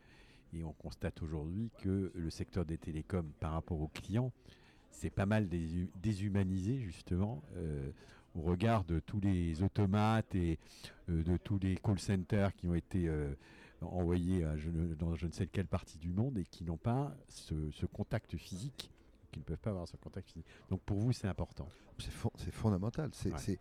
[0.52, 4.32] Et on constate aujourd'hui que le secteur des télécoms par rapport aux clients,
[4.90, 5.48] c'est pas mal
[6.02, 7.90] déshumanisé justement euh,
[8.34, 10.58] au regard de tous les automates et
[11.08, 13.34] euh, de tous les call centers qui ont été euh,
[13.80, 16.76] envoyés à je ne- dans je ne sais quelle partie du monde et qui n'ont
[16.76, 18.90] pas ce, ce contact physique,
[19.32, 20.46] qui ne peuvent pas avoir ce contact physique.
[20.70, 21.68] Donc pour vous, c'est important.
[21.98, 23.10] C'est fon- c'est fondamental.
[23.12, 23.38] C'est, Ouais.
[23.38, 23.58] c'est-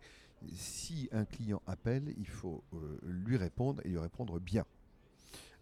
[0.52, 4.64] si un client appelle, il faut euh, lui répondre et lui répondre bien.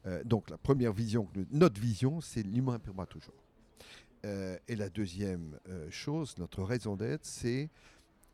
[0.06, 3.34] Euh, donc la première vision, notre vision, c'est l'humain primera toujours.
[4.24, 5.58] Euh, et la deuxième
[5.90, 7.70] chose, notre raison d'être, c'est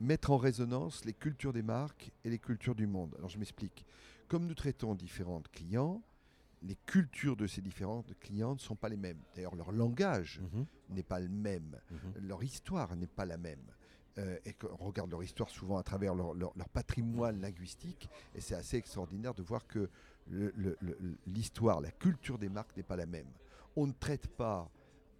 [0.02, 3.14] mettre en résonance les cultures des marques et les cultures du monde.
[3.18, 3.84] Alors je m'explique.
[4.28, 6.02] Comme nous traitons différents clients,
[6.62, 9.18] les cultures de ces différents clients ne sont pas les mêmes.
[9.34, 10.40] D'ailleurs, leur langage
[10.90, 11.76] n'est pas le même
[12.20, 13.64] leur histoire n'est pas la même.
[14.18, 18.42] Euh, et qu'on regarde leur histoire souvent à travers leur, leur- leur patrimoine linguistique, et
[18.42, 19.88] c'est assez extraordinaire de voir que
[21.26, 23.30] l'histoire, la culture des marques n'est pas la même.
[23.74, 24.70] On ne traite pas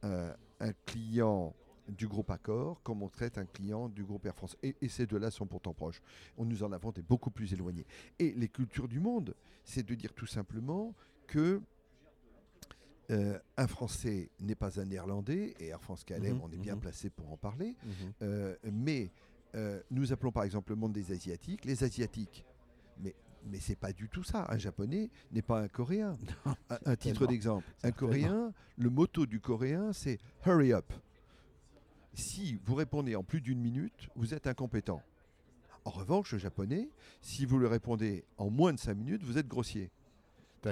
[0.05, 1.55] euh, un client
[1.89, 4.57] du groupe Accor comme on traite un client du groupe Air France.
[4.63, 6.01] Et, et ces deux-là sont pourtant proches.
[6.37, 7.87] On nous en avons des beaucoup plus éloignés.
[8.19, 10.95] Et les cultures du monde, c'est de dire tout simplement
[11.27, 11.61] que
[13.11, 16.75] euh, un Français n'est pas un Néerlandais, et Air France KLM, Mhm, on est bien
[16.75, 16.81] mhm.
[16.81, 17.77] placé pour en parler.
[18.23, 19.11] Euh, mais
[19.55, 22.47] euh, nous appelons par exemple le monde des Asiatiques les Asiatiques.
[22.99, 23.15] Mais,
[23.45, 24.47] mais c'est pas du tout ça.
[24.49, 26.17] Un Japonais n'est pas un Coréen.
[26.71, 27.67] un, un titre d'exemple.
[27.83, 27.91] Un.
[27.91, 30.93] Coréen, le motto du Coréen, c'est Hurry up.
[32.15, 35.03] Si vous répondez en plus d'une minute, vous êtes incompétent.
[35.85, 36.89] En revanche, le japonais,
[37.21, 39.91] si vous le répondez en moins de cinq minutes, vous êtes grossier.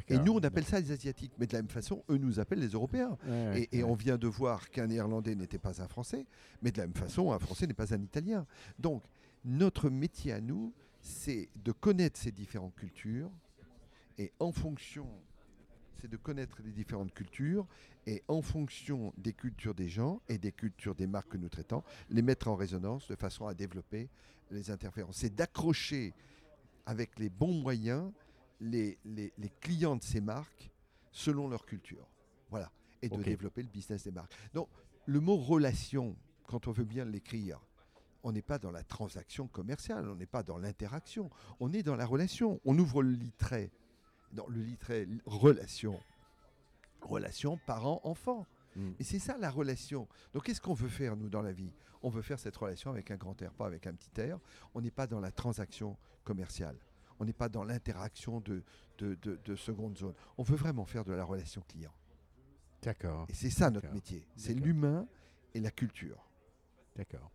[0.08, 1.32] Et nous, on appelle ça les Asiatiques.
[1.38, 3.18] Mais de la même façon, eux nous appellent les Européens.
[3.56, 6.26] Et, et on vient de voir qu'un Néerlandais n'était pas un Français,
[6.62, 8.46] mais de la même façon, un Français n'est pas un Italien.
[8.78, 9.02] Donc,
[9.44, 13.30] notre métier à nous, c'est de connaître ces différentes cultures,
[14.18, 15.08] et en fonction,
[16.00, 17.66] c'est de connaître les différentes cultures,
[18.06, 21.82] et en fonction des cultures des gens et des cultures des marques que nous traitons,
[22.08, 24.08] les mettre en résonance de façon à développer
[24.50, 25.18] les interférences.
[25.18, 26.14] C'est d'accrocher
[26.86, 28.10] avec les bons moyens
[28.60, 30.70] les, les- les clients de ces marques
[31.12, 32.06] selon leur culture.
[32.50, 32.70] Voilà.
[33.02, 34.34] Et de développer le business des marques.
[34.52, 34.68] Donc,
[35.06, 37.58] le mot relation, quand on veut bien l'écrire,
[38.22, 41.96] on n'est pas dans la transaction commerciale, on n'est pas dans l'interaction, on est dans
[41.96, 42.60] la relation.
[42.66, 43.70] On ouvre le lit trait
[44.32, 45.98] dans le littré relation.
[47.00, 48.46] Relation parent-enfant.
[48.76, 48.90] Mm.
[48.98, 50.06] Et c'est ça la relation.
[50.32, 51.72] Donc qu'est-ce qu'on veut faire, nous, dans la vie?
[52.02, 54.38] On veut faire cette relation avec un grand R, pas avec un petit R.
[54.74, 56.76] On n'est pas dans la transaction commerciale.
[57.18, 58.62] On n'est pas dans l'interaction de,
[58.98, 60.14] de, de- de seconde zone.
[60.38, 61.92] On veut vraiment faire de la relation client.
[62.82, 63.26] D'accord.
[63.28, 64.26] Et c'est ça notre métier.
[64.36, 65.06] C'est l'humain
[65.52, 66.26] et la culture.
[66.96, 67.30] D'accord.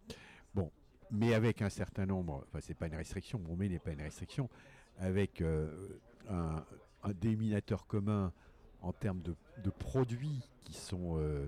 [0.56, 0.72] Bon,
[1.12, 4.02] mais avec un certain nombre, enfin c'est pas une restriction, mon mais n'est pas une
[4.02, 4.50] restriction,
[4.98, 6.64] avec euh, un,
[7.06, 8.34] un dénominateur commun
[8.82, 11.48] en termes de, produits qui sont, euh,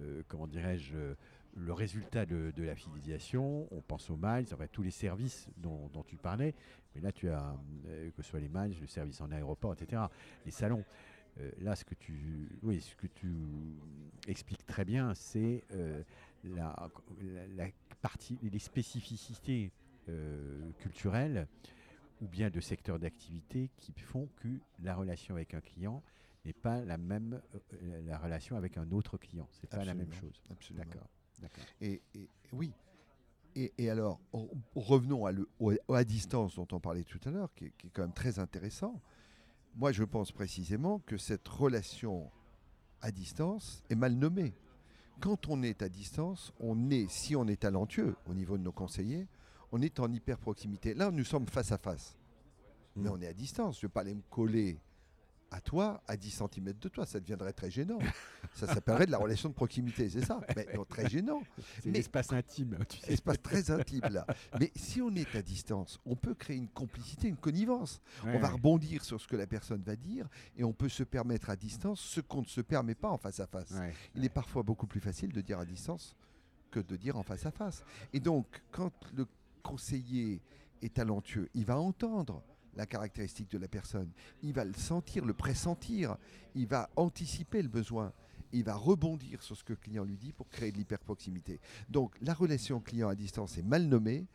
[0.00, 1.14] euh, comment dirais-je, euh,
[1.54, 3.66] le résultat de, la fidélisation.
[3.70, 6.54] On pense aux miles, enfin tous les services dont, tu parlais,
[6.94, 7.56] mais là tu as,
[8.14, 10.02] que ce soit les miles, le service en aéroport, etc.,
[10.44, 10.84] les salons.
[11.60, 13.30] Là, ce que tu, oui, ce que tu
[14.26, 15.64] expliques très bien, c'est
[16.44, 16.74] la,
[18.00, 19.70] partie, les spécificités
[20.78, 21.46] culturelles
[22.20, 24.48] ou bien de secteurs d'activité qui font que
[24.80, 26.02] la relation avec un client
[26.44, 27.40] n'est pas la même
[27.74, 29.48] euh, la relation avec un autre client.
[29.52, 30.40] C'est pas la même chose.
[30.50, 30.84] Absolument.
[30.84, 31.08] D'accord.
[31.80, 32.72] Et, et- oui.
[33.54, 37.30] Et, et alors, re- revenons à, le, au- à distance dont on parlait tout à
[37.30, 39.00] l'heure, qui, est- qui est quand même très intéressant.
[39.74, 42.30] Moi, je pense précisément que cette relation
[43.02, 44.54] à distance est mal nommée.
[45.20, 48.72] Quand on est à distance, on est, si on est talentueux au niveau de nos
[48.72, 49.26] conseillers,
[49.72, 50.94] on est en hyper proximité.
[50.94, 52.16] Là, nous sommes face à face.
[52.94, 53.12] Mais Mm.
[53.12, 53.76] on est à distance.
[53.80, 54.78] Je ne vais pas aller me coller
[55.50, 57.06] à toi, à 10 cm de toi.
[57.06, 57.98] Ça deviendrait très gênant.
[58.54, 61.40] ça s'appellerait de la relation de proximité, c'est ça Mais non, très gênant.
[61.82, 63.12] C'est Mais- l'espace intime, tu sais.
[63.12, 64.26] Espace très intime là.
[64.58, 68.00] Mais si on est à distance, on peut créer une complicité, une connivence.
[68.24, 68.54] Ouais, on va ouais.
[68.54, 70.26] rebondir sur ce que la personne va dire
[70.56, 73.38] et on peut se permettre à distance ce qu'on ne se permet pas en face
[73.40, 73.70] à face.
[73.72, 73.92] Ouais.
[74.14, 76.16] Il est parfois beaucoup plus facile de dire à distance
[76.70, 77.84] que de dire en face à face.
[78.12, 79.26] Et donc, quand le
[79.66, 80.40] conseiller
[80.80, 82.42] est talentueux, il va entendre
[82.76, 84.10] la caractéristique de la personne,
[84.42, 86.16] il va le sentir, le pressentir,
[86.54, 88.12] il va anticiper le besoin,
[88.52, 91.58] il va rebondir sur ce que le client lui dit pour créer de l'hyperproximité.
[91.88, 94.26] Donc, la relation client à distance est mal nommée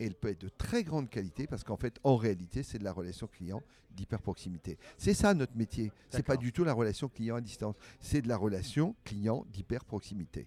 [0.00, 2.84] et elle peut être de très grande qualité parce qu'en fait, en réalité, c'est de
[2.84, 3.62] la relation client
[3.94, 4.78] d'hyperproximité.
[4.96, 5.92] C'est ça notre métier.
[6.08, 7.76] C'est pas du tout la relation client à distance.
[8.00, 10.46] C'est de la relation client d'hyperproximité.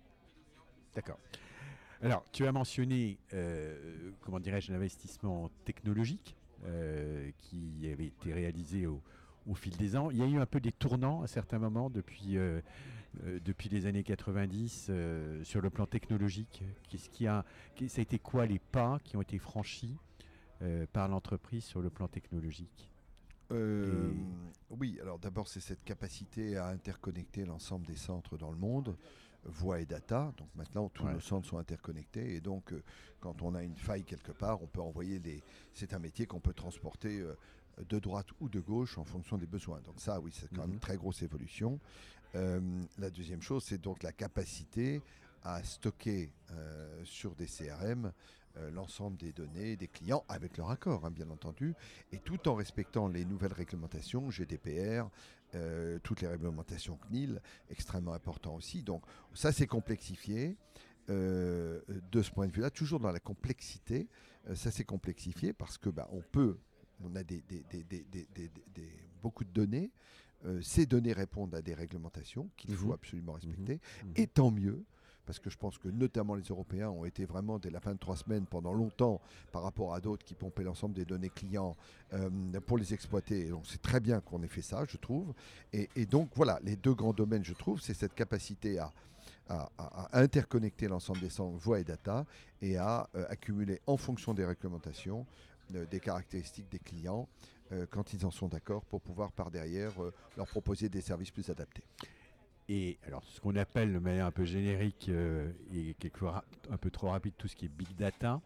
[0.95, 1.19] D'accord.
[2.03, 6.35] Alors, tu as mentionné, euh, comment dirais-je, l'investissement technologique
[6.65, 9.01] euh, qui avait été réalisé au,
[9.47, 10.11] au fil des ans.
[10.11, 12.59] Il y a eu un peu des tournants à certains moments depuis, euh,
[13.45, 16.63] depuis les années 90 euh, sur le plan technologique.
[16.89, 19.95] Qu'est-ce qui a, qu'est- ça a été quoi les pas qui ont été franchis
[20.93, 22.89] par l'entreprise sur le plan technologique?
[23.51, 24.13] Euh,
[24.69, 28.95] Oui, alors d'abord, c'est cette capacité à interconnecter l'ensemble des centres dans le monde,
[29.45, 30.34] voix et data.
[30.38, 31.13] Donc maintenant, tous Ouais.
[31.13, 32.36] nos centres sont interconnectés.
[32.36, 32.82] Et donc, euh,
[33.19, 35.43] quand on a une faille quelque part, on peut envoyer les.
[35.73, 37.36] C'est un métier qu'on peut transporter euh,
[37.89, 39.82] de droite ou de gauche en fonction des besoins.
[39.82, 40.73] Donc, ça, oui, c'est quand même Mhm.
[40.75, 41.79] une très grosse évolution.
[42.36, 42.60] Euh,
[42.97, 45.01] la deuxième chose, c'est donc la capacité
[45.43, 48.12] à stocker euh, sur des CRM
[48.58, 51.73] euh, l'ensemble des données des clients avec leur accord, hein, bien entendu,
[52.12, 55.10] et tout en respectant les nouvelles réglementations GDPR,
[55.55, 58.83] euh, toutes les réglementations CNIL, extrêmement important aussi.
[58.83, 60.57] Donc ça, c'est complexifié.
[61.09, 61.81] Euh,
[62.13, 64.07] de ce point de vue-là, toujours dans la complexité,
[64.47, 66.57] euh, ça s'est complexifié parce que bah, on peut,
[67.03, 68.89] on a des, des- des- des- des- des- des- des-
[69.21, 69.91] beaucoup de données.
[70.61, 72.93] Ces données répondent à des réglementations qu'il faut Mhm.
[72.93, 73.79] absolument respecter.
[74.03, 74.11] Mhm.
[74.17, 74.83] Et tant mieux,
[75.25, 77.99] parce que je pense que notamment les Européens ont été vraiment dès la fin de
[77.99, 81.75] trois semaines pendant longtemps par rapport à d'autres qui pompaient l'ensemble des données clients
[82.13, 82.29] euh,
[82.65, 83.47] pour les exploiter.
[83.47, 85.33] Et donc c'est très bien qu'on ait fait ça, je trouve.
[85.71, 88.91] Et, donc voilà, les deux grands domaines, je trouve, c'est cette capacité à,
[90.13, 92.25] interconnecter l'ensemble des voix et data
[92.62, 95.25] et à euh, accumuler en fonction des réglementations
[95.75, 97.27] euh, des caractéristiques des clients
[97.89, 99.93] quand ils en sont d'accord pour pouvoir par derrière
[100.38, 101.81] leur proposer des services plus adaptés.
[102.69, 106.89] Et alors, ce qu'on appelle de manière un peu générique euh, et quelquefois un peu
[106.89, 108.41] trop rapide, tout ce qui est big data,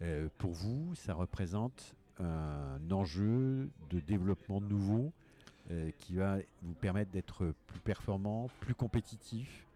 [0.00, 5.12] euh, pour vous, ça représente un enjeu de développement nouveau
[5.70, 9.66] euh, qui va vous permettre d'être plus performant, plus compétitif?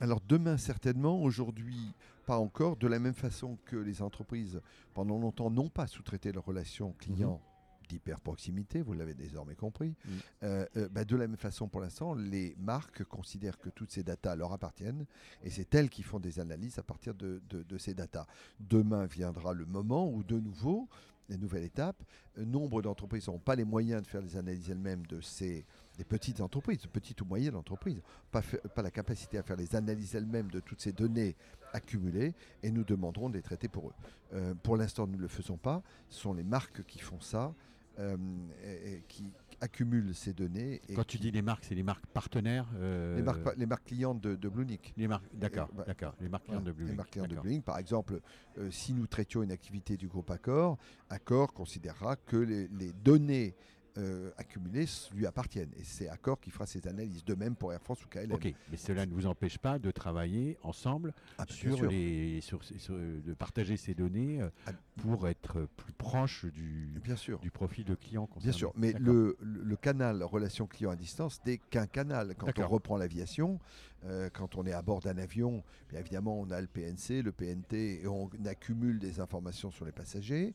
[0.00, 1.92] Alors demain certainement, aujourd'hui
[2.26, 4.60] pas encore, de la même façon que les entreprises
[4.94, 7.40] pendant longtemps n'ont pas sous-traité leurs relations clients
[7.90, 10.12] d'hyper-proximité, vous l'avez désormais compris, Mhm.
[10.44, 14.02] euh, euh, bah, de la même façon pour l'instant, les marques considèrent que toutes ces
[14.02, 15.04] datas leur appartiennent
[15.42, 18.26] et c'est elles qui font des analyses à partir de, de- de ces datas.
[18.58, 20.88] Demain viendra le moment où de nouveau,
[21.28, 22.02] les nouvelles étapes,
[22.38, 25.64] euh, nombre d'entreprises n'auront pas les moyens de faire les analyses elles-mêmes de ces
[25.98, 28.00] des petites entreprises, petites ou moyennes entreprises,
[28.30, 28.40] pas,
[28.74, 31.36] pas la capacité à faire les analyses elles-mêmes de toutes ces données
[31.74, 33.92] accumulées, et nous demanderons de les traiter pour eux.
[34.32, 35.82] Euh, pour l'instant, nous ne le faisons pas.
[36.08, 37.52] Ce sont les marques qui font ça,
[37.98, 38.16] euh,
[38.64, 40.80] et- et qui, accumule ces données.
[40.88, 43.84] Et Quand tu dis les marques, c'est les marques partenaires euh, les, marques, les marques
[43.84, 44.94] clientes de, de Bluenick.
[44.96, 46.14] Les marques, d'accord, d'accord.
[46.18, 46.92] Les marques clientes de Bluenick.
[46.92, 47.62] Les marques clientes de Bluenick.
[47.64, 48.20] Par exemple,
[48.56, 50.78] euh, si nous traitions une activité du groupe Accor,
[51.10, 53.54] Accor considérera que les, les données
[53.98, 55.72] euh, accumulés lui appartiennent.
[55.78, 57.24] Et c'est Accor qui fera ces analyses.
[57.24, 58.32] De même pour Air France ou KLM.
[58.32, 63.34] Ok, mais cela ne vous empêche pas de travailler ensemble ah, sur les, sur, de
[63.34, 64.72] partager ces données euh, ah.
[64.96, 67.38] pour être plus proche du, bien sûr.
[67.40, 68.28] du profil de client.
[68.40, 72.34] Bien sûr, mais le, le, canal relation client à distance n'est qu'un canal.
[72.36, 73.58] Quand on reprend l'aviation,
[74.04, 77.32] euh, quand on est à bord d'un avion, bien évidemment, on a le PNC, le
[77.32, 80.54] PNT, et on accumule des informations sur les passagers.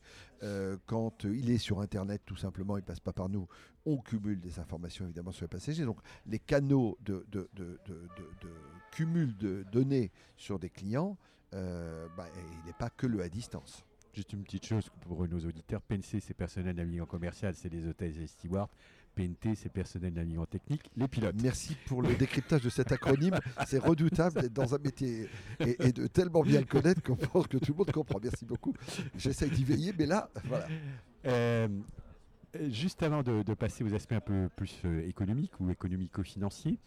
[0.86, 3.48] quand il est sur Internet, tout simplement, il passe pas par nous,
[3.86, 5.84] on cumule des informations évidemment sur les passagers.
[5.84, 7.24] Donc les canaux de,
[8.90, 11.16] cumul de données sur des clients,
[11.54, 12.26] euh, bah,
[12.60, 13.84] il n'est pas que le à distance.
[14.12, 18.16] Juste une petite chose pour nos auditeurs, PNC c'est personnel navigant commercial, c'est les hôtels
[18.16, 18.70] et les stewards.
[19.16, 21.34] PNT, c'est personnel navigant technique, les pilotes.
[21.42, 23.38] Merci pour le décryptage de cet acronyme.
[23.66, 27.56] C'est redoutable d'être dans un métier et, de tellement bien le connaître qu'on pense que
[27.56, 28.20] tout le monde comprend.
[28.22, 28.74] Merci beaucoup.
[29.16, 30.68] J'essaye d'y veiller, mais là, voilà.
[31.24, 31.68] Euh,
[32.70, 36.78] juste avant de, passer aux aspects un peu plus euh, économiques ou économico-financiers,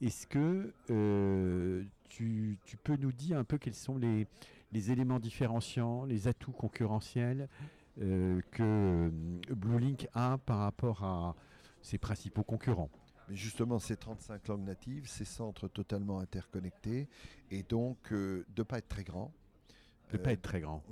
[0.00, 4.26] est-ce que euh, tu, peux nous dire un peu quels sont les,
[4.90, 7.48] éléments différenciants, les atouts concurrentiels
[7.98, 9.10] que
[9.48, 11.34] Bluelink a par rapport à
[11.86, 12.90] ses principaux concurrents
[13.28, 17.08] mais justement, ces 35 langues natives, ces centres totalement interconnectés,
[17.50, 19.32] et donc de ne pas être très grands,
[20.12, 20.82] ne pas être très grand.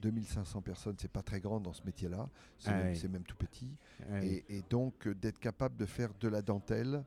[0.00, 2.28] 2500 personnes, c'est pas très grand dans ce métier-là.
[2.58, 3.76] C'est ah même, tout petit.
[4.10, 7.04] Ah et, donc euh, d'être capable de faire de la dentelle,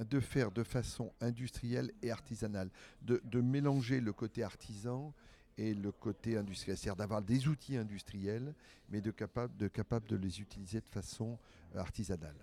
[0.00, 2.70] de faire de façon industrielle et artisanale,
[3.02, 5.12] de, mélanger le côté artisan
[5.58, 8.54] et le côté industriel, c'est-à-dire d'avoir des outils industriels,
[8.90, 11.38] mais de capable, de capable de les utiliser de façon
[11.74, 12.36] euh, artisanale.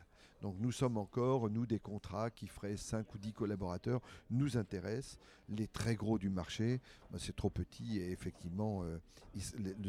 [0.44, 5.18] Donc nous sommes encore, nous, des contrats qui feraient 5 ou 10 collaborateurs, nous intéressent.
[5.48, 9.00] Les très gros du marché, ben, c'est trop petit et effectivement, euh,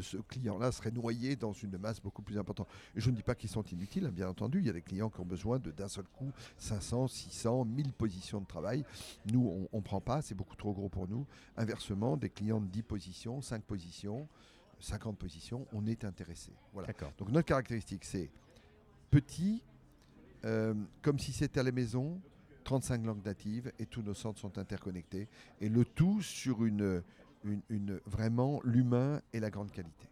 [0.00, 2.68] ce client-là serait noyé dans une masse beaucoup plus importante.
[2.94, 4.80] Et je ne dis pas qu'ils sont inutiles, hein, bien entendu, il y a des
[4.80, 8.84] clients qui ont besoin d'un seul coup 500, 600, 1000 positions de travail.
[9.32, 11.26] Nous, on ne prend pas, c'est beaucoup trop gros pour nous.
[11.56, 14.28] Inversement, des clients de 10 positions, 5 positions,
[14.78, 16.52] 50 positions, on est intéressé.
[16.72, 16.92] Voilà.
[17.18, 18.30] Donc notre caractéristique, c'est
[19.10, 19.64] petit,
[20.44, 22.20] euh, comme si c'était à la maison,
[22.64, 25.28] 35 langues natives et tous nos centres sont interconnectés.
[25.60, 27.02] Et le tout sur une,
[28.06, 30.08] vraiment l'humain et la grande qualité.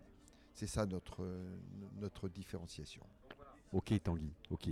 [0.54, 1.26] C'est ça notre,
[2.00, 3.02] notre différenciation.
[3.72, 4.68] Ok Tanguy, ok.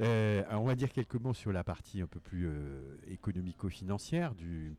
[0.00, 4.74] Euh, on va dire quelques mots sur la partie un peu plus euh, économico-financière du,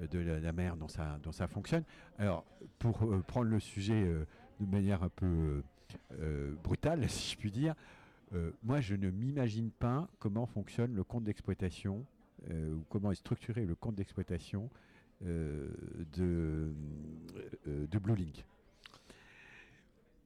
[0.00, 1.84] de la, mer dont ça, dont ça fonctionne.
[2.18, 2.44] Alors,
[2.78, 4.04] pour prendre le sujet
[4.60, 5.62] de manière un peu
[6.62, 7.74] brutale, si je puis dire,
[8.34, 12.04] euh, moi, je ne m'imagine pas comment fonctionne le compte d'exploitation
[12.50, 14.70] euh, ou comment est structuré le compte d'exploitation
[15.26, 15.68] euh,
[16.14, 16.72] de,
[17.66, 18.44] de Bluelink.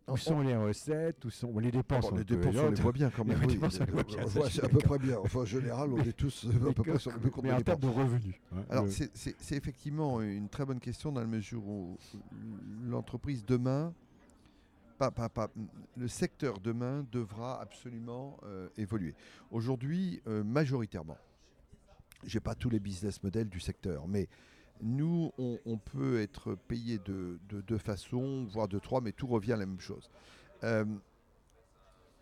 [0.08, 3.24] Où sont les recettes Où sont les dépenses Les dépenses, on les voit bien quand
[3.24, 3.40] même.
[3.70, 5.18] c'est à peu près bien.
[5.18, 7.60] Enfin, en général, on est tous à peu près sur le même compte Mais en
[7.60, 8.36] termes de revenus.
[8.54, 11.98] Hein, Alors, c'est effectivement une très bonne question dans la mesure où
[12.84, 13.92] l'entreprise demain
[15.96, 19.14] le secteur demain devra absolument euh, évoluer.
[19.50, 21.18] Aujourd'hui, euh, majoritairement,
[22.24, 24.28] je n'ai pas tous les business models du secteur, mais
[24.82, 29.56] nous, on, peut être payé de, deux façons, voire de trois, mais tout revient à
[29.56, 30.10] la même chose.
[30.64, 30.84] Euh,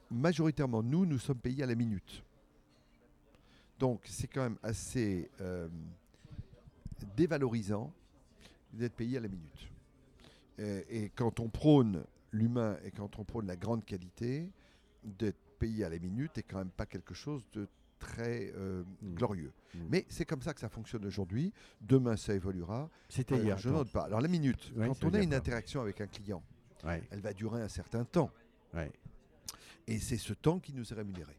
[0.08, 2.22] majoritairement, nous, nous sommes payés à la minute.
[3.80, 5.28] Donc, c'est quand même assez
[7.16, 7.92] dévalorisant
[8.72, 9.68] d'être payé à la minute.
[10.88, 14.50] et quand on prône l'humain et quand on prône la grande qualité,
[15.02, 17.68] d'être payé à la minute est quand même pas quelque chose de
[17.98, 19.14] très euh, mmh.
[19.14, 19.52] glorieux.
[19.74, 19.78] Mmh.
[19.88, 21.52] Mais c'est comme ça que ça fonctionne aujourd'hui.
[21.80, 22.90] Demain, ça évoluera.
[23.08, 23.56] C'était hier.
[23.56, 24.02] Euh, je note pas.
[24.02, 26.42] Alors la minute, quand on a une interaction avec un client,
[26.84, 28.30] elle va durer un certain temps.
[29.86, 31.38] Et c'est ce temps qui nous est rémunéré.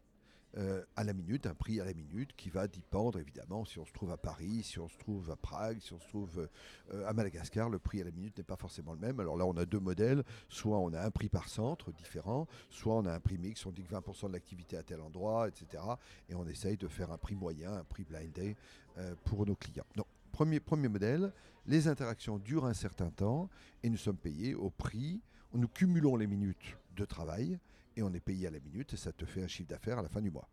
[0.58, 3.84] Euh, à la minute, un prix à la minute qui va dépendre évidemment si on
[3.84, 6.48] se trouve à Paris, si on se trouve à Prague, si on se trouve
[6.94, 9.20] euh, à Madagascar, le prix à la minute n'est pas forcément le même.
[9.20, 12.94] Alors là, on a deux modèles, soit on a un prix par centre différent, soit
[12.94, 15.82] on a un prix mix, on dit que 20% de l'activité à tel endroit, etc.
[16.30, 18.56] Et on essaye de faire un prix moyen, un prix blindé
[18.96, 19.86] euh, pour nos clients.
[19.94, 21.32] Donc, premier, premier modèle,
[21.66, 23.50] les interactions durent un certain temps
[23.82, 25.20] et nous sommes payés au prix,
[25.52, 27.58] nous cumulons les minutes de travail
[27.96, 30.02] et on est payé à la minute et ça te fait un chiffre d'affaires à
[30.02, 30.48] la fin du mois.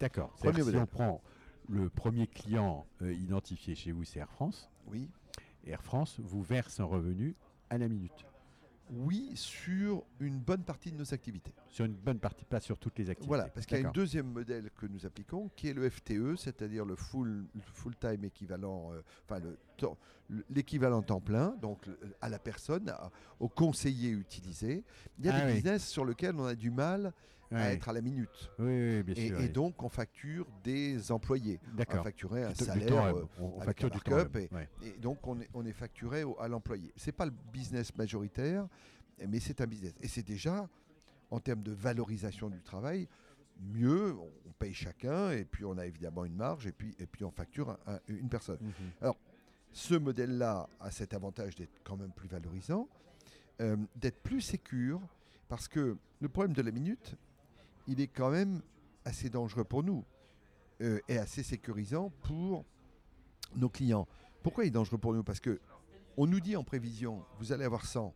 [0.00, 0.34] D'accord.
[0.40, 1.22] Si on prend
[1.68, 4.70] le premier client euh, identifié chez vous, c'est Air France.
[4.86, 5.08] Oui.
[5.66, 7.34] Air France vous verse un revenu
[7.70, 8.26] à la minute.
[8.90, 11.54] oui, sur une bonne partie de nos activités.
[11.70, 13.28] Sur une bonne partie, pas sur toutes les activités.
[13.28, 16.36] Voilà, parce qu'il y a un deuxième modèle que nous appliquons, qui est le FTE,
[16.36, 19.96] c'est-à-dire le full, le full-time équivalent, euh, enfin le temps-
[20.50, 21.88] l'équivalent temps plein, donc
[22.20, 24.84] à la personne, à- au conseiller utilisé.
[25.18, 25.52] Il y a Ah des oui.
[25.54, 27.14] business sur lesquels on a du mal
[27.56, 28.50] à être à la minute.
[28.58, 29.40] Oui, oui, bien Et, sûr.
[29.40, 31.60] et donc on facture des employés.
[31.72, 32.06] On D'accord.
[32.06, 32.28] un Du temps-
[32.74, 33.16] du salaire.
[33.16, 34.68] euh, on, on avec facture un du temps markup ouais.
[34.82, 36.92] et donc, on est, on est facturé au- à l'employé.
[36.96, 38.66] Ce n'est pas le business majoritaire,
[39.28, 39.92] mais c'est un business.
[40.00, 40.68] Et c'est déjà,
[41.30, 43.08] en termes de valorisation du travail,
[43.60, 44.14] mieux.
[44.18, 47.24] On on paye chacun, et puis on a évidemment une marge, et puis, et puis
[47.24, 48.58] on facture un- un- une personne.
[49.02, 49.12] Mhm.
[49.72, 52.88] Ce modèle-là a cet avantage d'être quand même plus valorisant,
[53.60, 55.00] euh, d'être plus sécure,
[55.48, 57.16] parce que le problème de la minute,
[57.86, 58.62] il est quand même
[59.04, 60.04] assez dangereux pour nous
[60.80, 62.64] euh, et assez sécurisant pour
[63.56, 64.06] nos clients.
[64.42, 65.22] Pourquoi il est dangereux pour nous?
[65.22, 65.60] Parce que
[66.16, 68.14] on nous dit en prévision, vous allez avoir 100,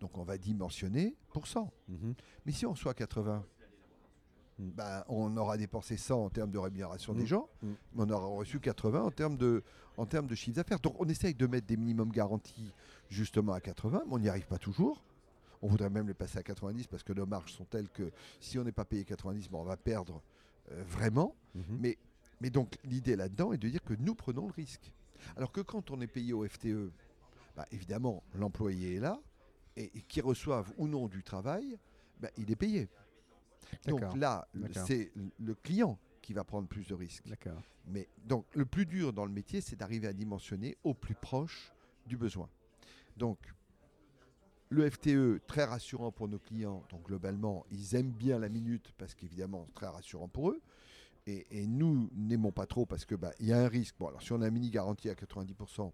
[0.00, 1.70] donc on va dimensionner pour 100.
[1.88, 2.14] Mhm.
[2.44, 3.44] Mais si on reçoit 80,
[4.58, 4.70] Mm.
[4.70, 7.66] ben, on aura dépensé 100 en termes de rémunération des gens, Mm.
[7.94, 9.62] mais on aura reçu 80 en termes de,
[9.98, 10.80] en termes de chiffre d'affaires.
[10.80, 12.72] Donc on essaye de mettre des minimums garantis
[13.10, 15.02] justement à 80, mais on n'y arrive pas toujours.
[15.62, 18.58] On voudrait même les passer à 90 parce que nos marges sont telles que si
[18.58, 20.22] on n'est pas payé 90, ben, on va perdre
[20.72, 21.34] euh, vraiment.
[21.54, 21.78] Mhm.
[21.80, 21.98] Mais,
[22.40, 24.92] mais donc l'idée là-dedans est de dire que nous prenons le risque.
[25.36, 26.92] Alors que quand on est payé au FTE,
[27.56, 29.18] bah, évidemment l'employé est là
[29.76, 31.78] et, et qu'il reçoive ou non du travail,
[32.20, 32.88] bah, il est payé.
[33.86, 34.46] Donc là,
[34.86, 37.24] c'est le client qui va prendre plus de risques.
[37.86, 41.72] Mais donc le plus dur dans le métier, c'est d'arriver à dimensionner au plus proche
[42.06, 42.48] du besoin.
[43.16, 43.38] Donc
[44.68, 46.82] le FTE, très rassurant pour nos clients.
[46.90, 50.60] Donc globalement, ils aiment bien la minute parce qu'évidemment, c'est très rassurant pour eux.
[51.28, 53.96] Et, et nous n'aimons pas trop parce que bah, il y a un risque.
[53.98, 55.90] Bon, alors si on a un mini garantie à 90%,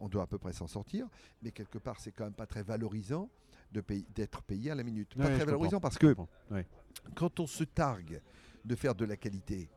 [0.00, 1.06] on doit à peu près s'en sortir.
[1.42, 3.28] Mais quelque part, c'est quand même pas très valorisant
[3.72, 5.14] d'être payé à la minute.
[5.16, 6.14] Pas Ouais, très valorisant comprends, parce que.
[6.50, 6.66] Ouais.
[7.14, 8.20] quand on se targue
[8.64, 9.68] de faire de la qualité,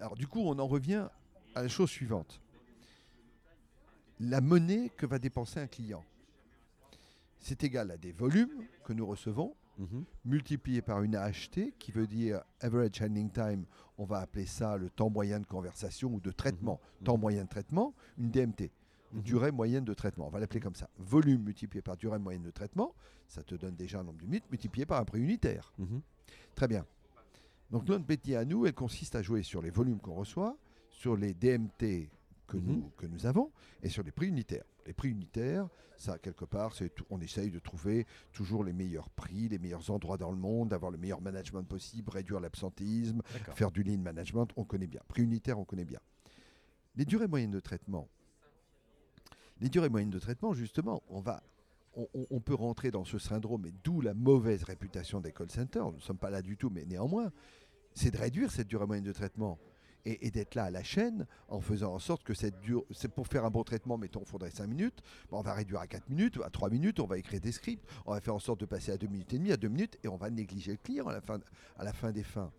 [0.00, 1.08] alors du coup, on en revient
[1.54, 2.40] à la chose suivante.
[4.20, 6.04] La monnaie que va dépenser un client,
[7.40, 10.04] c'est égal à des volumes que nous recevons, Mhm.
[10.24, 13.64] multiplié par une AHT, qui veut dire Average Handling Time,
[13.96, 17.04] on va appeler ça le temps moyen de conversation ou de traitement, Mhm.
[17.04, 18.72] temps moyen de traitement, une DMT,
[19.12, 19.22] Mhm.
[19.22, 20.90] durée moyenne de traitement, on va l'appeler comme ça.
[20.98, 22.92] Volume multiplié par durée moyenne de traitement,
[23.28, 25.72] ça te donne déjà un nombre de minutes, multiplié par un prix unitaire.
[25.78, 26.00] Mhm.
[26.56, 26.84] Très bien.
[27.70, 30.56] Donc notre métier à nous, elle consiste à jouer sur les volumes qu'on reçoit,
[30.90, 32.10] sur les DMT
[32.48, 32.66] que, Mhm.
[32.66, 34.64] nous, que nous avons, et sur les prix unitaires.
[34.88, 35.68] Les prix unitaires,
[35.98, 39.90] ça, quelque part, c'est tout- on essaye de trouver toujours les meilleurs prix, les meilleurs
[39.90, 43.20] endroits dans le monde, avoir le meilleur management possible, réduire l'absentéisme,
[43.54, 45.02] faire du lean management, on connaît bien.
[45.06, 46.00] Prix unitaire, on connaît bien.
[46.96, 48.08] Les durées moyennes de traitement.
[49.60, 51.42] Les durées moyennes de traitement, justement, on va.
[52.30, 55.84] On peut rentrer dans ce syndrome, et d'où la mauvaise réputation des call centers.
[55.84, 57.30] Nous ne sommes pas là du tout, mais néanmoins,
[57.92, 59.58] c'est de réduire cette durée moyenne de traitement
[60.08, 62.84] et, d'être là à la chaîne en faisant en sorte que cette dure.
[62.90, 65.00] C'est pour faire un bon traitement, mettons, il faudrait 5 minutes.
[65.30, 68.12] On va réduire à 4 minutes, à 3 minutes, on va écrire des scripts, on
[68.12, 70.08] va faire en sorte de passer à 2 minutes et demie, à 2 minutes, et
[70.08, 71.38] on va négliger le client à la fin,
[71.78, 72.50] à la fin des fins.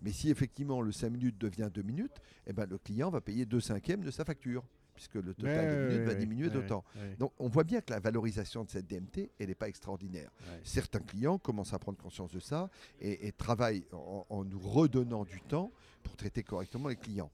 [0.00, 3.46] Mais si effectivement le 5 minutes devient 2 minutes, eh ben, le client va payer
[3.46, 4.64] 2 cinquièmes de sa facture,
[4.98, 6.82] puisque le total de minutes va diminuer d'autant.
[7.20, 10.28] Donc on voit bien que la valorisation de cette DMT, elle n'est pas extraordinaire.
[10.64, 12.68] Certains clients commencent à prendre conscience de ça
[13.00, 15.70] et, et travaillent en, en nous redonnant du temps
[16.02, 17.30] pour traiter correctement les clients.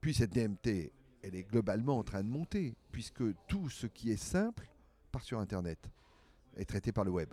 [0.00, 0.90] Puis cette DMT,
[1.22, 4.68] elle est globalement en train de monter, puisque tout ce qui est simple
[5.12, 5.78] part sur Internet,
[6.56, 7.32] est traité par le web.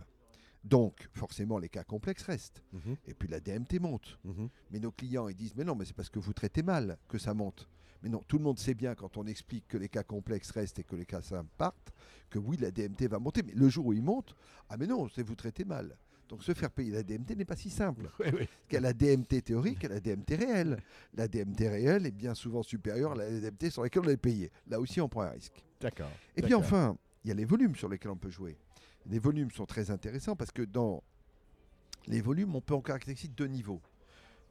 [0.63, 2.61] Donc forcément les cas complexes restent.
[2.73, 2.97] Mhm.
[3.07, 4.19] Et puis la DMT monte.
[4.25, 4.49] Mhm.
[4.69, 7.17] Mais nos clients, ils disent, mais non, mais c'est parce que vous traitez mal que
[7.17, 7.67] ça monte.
[8.01, 10.79] Mais non, tout le monde sait bien quand on explique que les cas complexes restent
[10.79, 11.91] et que les cas simples partent,
[12.29, 13.43] que oui, la DMT va monter.
[13.43, 14.35] Mais le jour où il monte,
[14.69, 15.97] ah mais non, c'est vous traitez mal.
[16.29, 18.09] Donc se faire payer la DMT n'est pas si simple.
[18.19, 18.31] Ouais.
[18.31, 20.77] Parce qu'il y a la DMT théorique et la DMT réelle.
[21.15, 24.51] La DMT réelle est bien souvent supérieure à la DMT sur laquelle on est payé.
[24.67, 25.63] Là aussi, on prend un risque.
[25.81, 26.11] D'accord.
[26.35, 28.57] Et puis enfin, il y a les volumes sur lesquels on peut jouer.
[29.07, 31.03] Les volumes sont très intéressants parce que dans
[32.07, 33.81] les volumes, on peut en caractériser deux niveaux.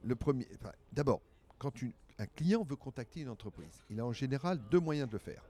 [0.03, 1.21] Le premier, enfin, d'abord,
[1.57, 5.13] quand une- un client veut contacter une entreprise, il a en général deux moyens de
[5.13, 5.43] le faire.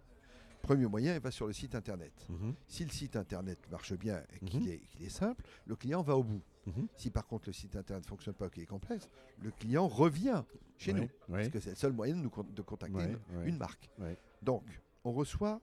[0.61, 2.11] Premier moyen, il va sur le site internet.
[2.29, 2.53] Mhm.
[2.67, 4.79] Si le site internet marche bien et qu'il Mhm.
[5.01, 6.41] est, simple, le client va au bout.
[6.67, 6.87] Mhm.
[6.95, 9.07] Si par contre le site internet ne fonctionne pas, qu'il est complexe,
[9.41, 10.43] le client revient
[10.77, 11.09] chez nous.
[11.27, 13.89] Parce que c'est le seul moyen de, nous con- de contacter une, une marque.
[14.41, 14.63] Donc,
[15.03, 15.59] on reçoit,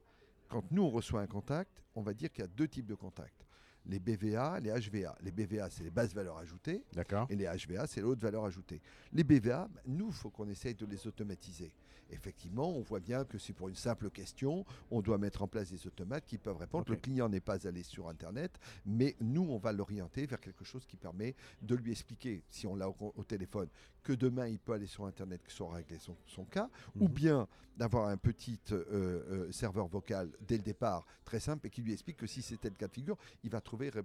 [0.48, 2.94] quand nous on reçoit un contact, on va dire qu'il y a deux types de
[2.94, 3.45] contacts.
[3.88, 5.16] Les BVA, les HVA.
[5.22, 6.84] Les BVA, c'est les bases valeurs ajoutées.
[6.92, 7.26] D'accord.
[7.30, 8.80] Et les HVA, c'est l'autre valeur ajoutée.
[9.12, 11.72] Les BVA, bah, nous, il faut qu'on essaye de les automatiser.
[12.10, 15.70] Effectivement, on voit bien que c'est pour une simple question, on doit mettre en place
[15.72, 16.84] des automates qui peuvent répondre.
[16.88, 18.52] Le client n'est pas allé sur Internet,
[18.84, 22.76] mais nous, on va l'orienter vers quelque chose qui permet de lui expliquer, si on
[22.76, 23.68] l'a au, au téléphone,
[24.04, 27.12] que demain, il peut aller sur Internet, que soit régler son, son cas, ou Mhm.
[27.12, 31.82] bien d'avoir un petit euh, euh, serveur vocal dès le départ, très simple, et qui
[31.82, 34.04] lui explique que si c'était le cas de figure, il va trouver rép-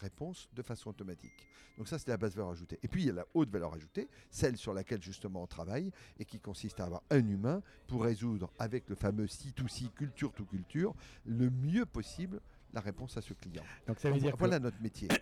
[0.00, 1.46] réponse de façon automatique.
[1.78, 2.78] Donc ça, c'est la base valeur ajoutée.
[2.82, 5.90] Et puis, il y a la haute valeur ajoutée, celle sur laquelle justement on travaille,
[6.18, 10.44] et qui consiste à avoir un humain pour résoudre avec le fameux C2C, culture to
[10.44, 10.94] culture,
[11.24, 12.40] le mieux possible
[12.74, 13.62] la réponse à ce client.
[13.86, 15.08] Donc ça veut Donc, dire voilà notre métier.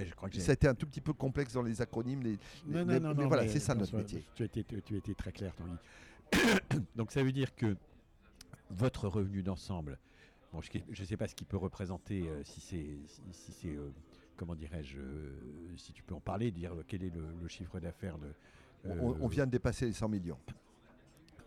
[0.00, 1.80] Eh, je crois que j'ai- Ça a été un tout petit peu complexe dans les
[1.82, 4.24] acronymes, les, Non, mais- non, non, mais voilà, c'est ça notre métier.
[4.36, 5.76] Tu été, tu, été très clair, Tanguy.
[6.94, 7.76] Donc ça veut dire que
[8.70, 9.98] votre revenu d'ensemble,
[10.52, 12.86] bon, je ne sais pas ce qu'il peut représenter, euh, si c'est,
[13.32, 13.90] si, euh,
[14.36, 18.18] comment dirais-je, euh, si tu peux en parler, dire quel est le, le chiffre d'affaires
[18.18, 18.28] de.
[18.84, 20.38] On, on vient de dépasser les 100 millions.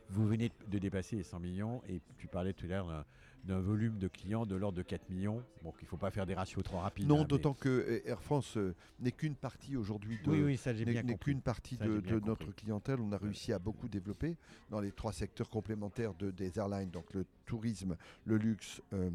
[0.10, 3.06] Vous venez de dépasser les 100 millions et tu parlais tout à l'heure
[3.46, 5.44] d'un- volume de clients de l'ordre de 4 millions.
[5.64, 7.08] Bon, qu'il ne faut pas faire des ratios trop rapides.
[7.08, 10.42] Non, hein, mais- d'autant que euh, Air France euh, n'est qu'une partie aujourd'hui de, Oui,
[10.44, 13.00] oui, ça bien n'est qu'une partie Ça, de, notre clientèle.
[13.00, 14.38] On a réussi à beaucoup développer
[14.70, 19.10] dans les trois secteurs complémentaires de, des airlines, donc le tourisme, le luxe euh,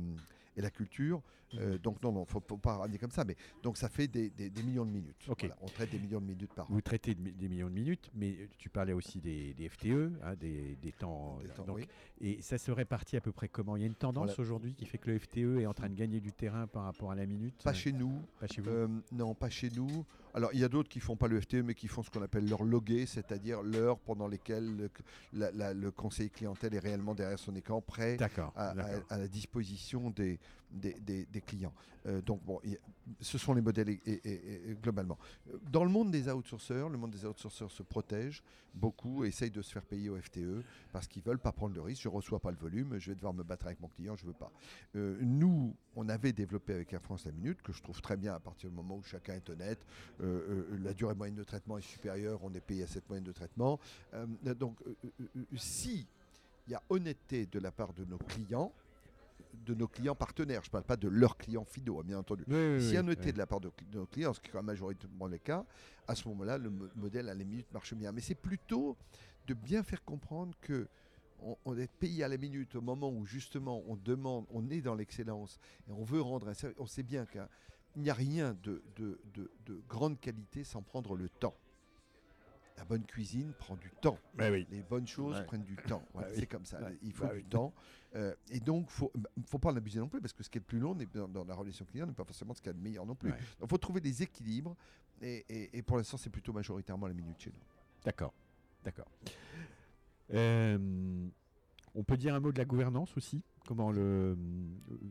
[0.56, 1.22] et la culture.
[1.54, 3.24] Euh, donc non, non, faut, faut pas ramener comme ça.
[3.24, 5.24] Mais donc ça fait des, des- des millions de minutes.
[5.26, 6.74] Voilà, on traite des millions de minutes par an.
[6.74, 10.34] Vous traitez de des millions de minutes, mais tu parlais aussi des, des FTE, hein,
[10.34, 11.38] des, temps.
[11.42, 11.88] Des temps, donc- oui.
[12.20, 13.76] Et ça se répartit à peu près comment?
[13.76, 14.40] Il y a une tendance Voilà.
[14.42, 17.10] aujourd'hui qui fait que le FTE est en train de gagner du terrain par rapport
[17.10, 17.54] à la minute?
[17.62, 18.22] Pas chez nous.
[18.40, 18.70] Pas chez vous?
[18.70, 20.04] Euh, non, pas chez nous.
[20.34, 22.20] Alors, il y a d'autres qui font pas le FTE, mais qui font ce qu'on
[22.22, 24.90] appelle leur logué, c'est-à-dire l'heure pendant lesquelles le,
[25.32, 28.16] la- la- le conseiller clientèle est réellement derrière son écran, prêt
[29.08, 30.38] à la disposition des,
[30.70, 31.72] des, clients.
[32.06, 32.60] Euh, donc, bon,
[33.20, 33.98] ce sont les modèles
[34.82, 35.18] globalement.
[35.70, 38.42] Dans le monde des outsourceurs, le monde des outsourceurs se protège
[38.74, 40.62] beaucoup, essaye de se faire payer au FTE
[40.92, 42.02] parce qu'ils veulent pas prendre le risque.
[42.02, 44.32] Je reçois pas le volume, je vais devoir me battre avec mon client, je veux
[44.32, 44.52] pas.
[44.96, 48.34] Euh, nous, on avait développé avec Air France la minute, que je trouve très bien
[48.34, 49.84] à partir du moment où chacun est honnête.
[50.20, 53.32] Euh, la durée moyenne de traitement est supérieure, on est payé à cette moyenne de
[53.32, 53.80] traitement.
[54.42, 54.78] Donc,
[55.56, 56.06] si
[56.66, 58.72] il y a honnêteté de la part de nos clients,
[59.64, 62.44] de nos clients partenaires, je ne parle pas de leurs clients finaux, hein, bien entendu.
[62.48, 63.32] Oui, oui, S'il y oui, a honnêteté oui.
[63.32, 65.64] de la part de, nos clients, ce qui est quand même majoritairement le cas,
[66.06, 68.12] à ce moment-là, le mo- modèle à la minute marche bien.
[68.12, 68.96] Mais c'est plutôt
[69.46, 70.88] de bien faire comprendre que
[71.40, 74.80] on, on est payé à la minute au moment où justement on demande, on est
[74.80, 76.78] dans l'excellence et on veut rendre un service.
[76.80, 77.46] On sait bien qu'il
[77.96, 81.54] n'y a rien de, de- de- de grande qualité sans prendre le temps.
[82.78, 84.18] La bonne cuisine prend du temps.
[84.38, 84.66] Oui.
[84.70, 85.44] Les bonnes choses Ouais.
[85.44, 86.02] prennent du temps.
[86.12, 86.40] Voilà, Bah oui.
[86.40, 86.80] C'est comme ça.
[86.80, 86.98] Ouais.
[87.02, 87.44] Il faut Bah du oui.
[87.44, 87.72] temps.
[88.14, 90.58] Euh, et donc, il ne faut pas en abuser non plus, parce que ce qui
[90.58, 92.70] est le plus long dans, dans la relation client n'est pas forcément ce qu'il y
[92.70, 93.30] a de meilleur non plus.
[93.30, 93.36] Ouais.
[93.60, 94.76] Donc, il faut trouver des équilibres.
[95.22, 97.62] Et, et- et pour l'instant, c'est plutôt majoritairement la minute chez nous.
[98.04, 98.34] D'accord.
[98.84, 99.08] D'accord.
[100.34, 101.28] Euh,
[101.94, 103.42] on peut dire un mot de la gouvernance aussi?
[103.66, 104.36] Comment le.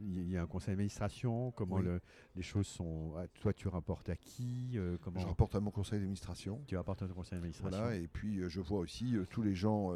[0.01, 1.83] Il y a un conseil d'administration Comment Oui.
[1.83, 2.01] le-
[2.35, 3.13] les choses sont.
[3.17, 6.61] ah, Toi, tu rapportes à qui euh, Comment Je rapporte à mon conseil d'administration.
[6.67, 9.41] tu rapportes à ton conseil d'administration Voilà, et puis euh, je vois aussi euh, tous
[9.41, 9.91] les gens,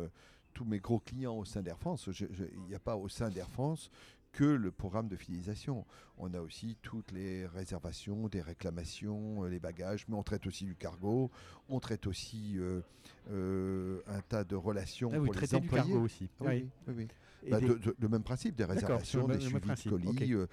[0.53, 2.09] tous mes gros clients au sein d'Air France.
[2.19, 3.89] Il n'y a pas au sein d'Air France
[4.31, 5.85] que le programme de fidélisation.
[6.19, 10.75] On a aussi toutes les réservations, des réclamations, les bagages, mais on traite aussi du
[10.75, 11.31] cargo,
[11.67, 12.81] on traite aussi euh,
[13.31, 15.83] euh, un tas de relations Ah, vous pour les traitez du employés.
[15.85, 16.29] cargo aussi.
[16.41, 16.69] Oui, Oui.
[16.87, 17.07] oui, oui.
[17.49, 20.23] Bah, des- de- de- le même principe, des réservations, des suivis de colis, ok.
[20.33, 20.47] euh.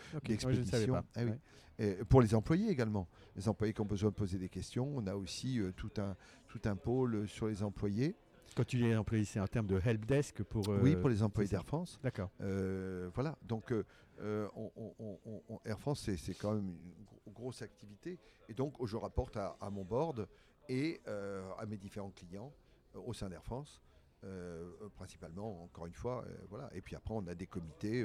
[1.15, 1.31] Ah oui.
[1.31, 1.39] Ouais.
[1.79, 3.07] et pour les employés également.
[3.35, 6.17] Les employés qui ont besoin de poser des questions, on a aussi euh, tout, un,
[6.49, 8.17] tout un pôle euh, sur les employés.
[8.57, 10.67] Quand tu dis employé, c'est un terme de helpdesk pour.
[10.71, 11.99] euh, oui, pour les employés d'Air France.
[12.03, 12.31] D'accord.
[12.41, 13.85] Euh, voilà, donc euh,
[14.21, 14.95] euh, on- on-
[15.27, 18.19] on- on- Air France, c'est- quand même une gro- grosse activité.
[18.49, 20.27] Et donc, je rapporte à, à mon board
[20.71, 22.51] et euh, à mes différents clients
[22.95, 23.83] euh, au sein d'Air France.
[24.25, 26.71] Euh, euh, principalement, encore une fois, euh, voilà.
[26.75, 28.05] Et puis après, on a des comités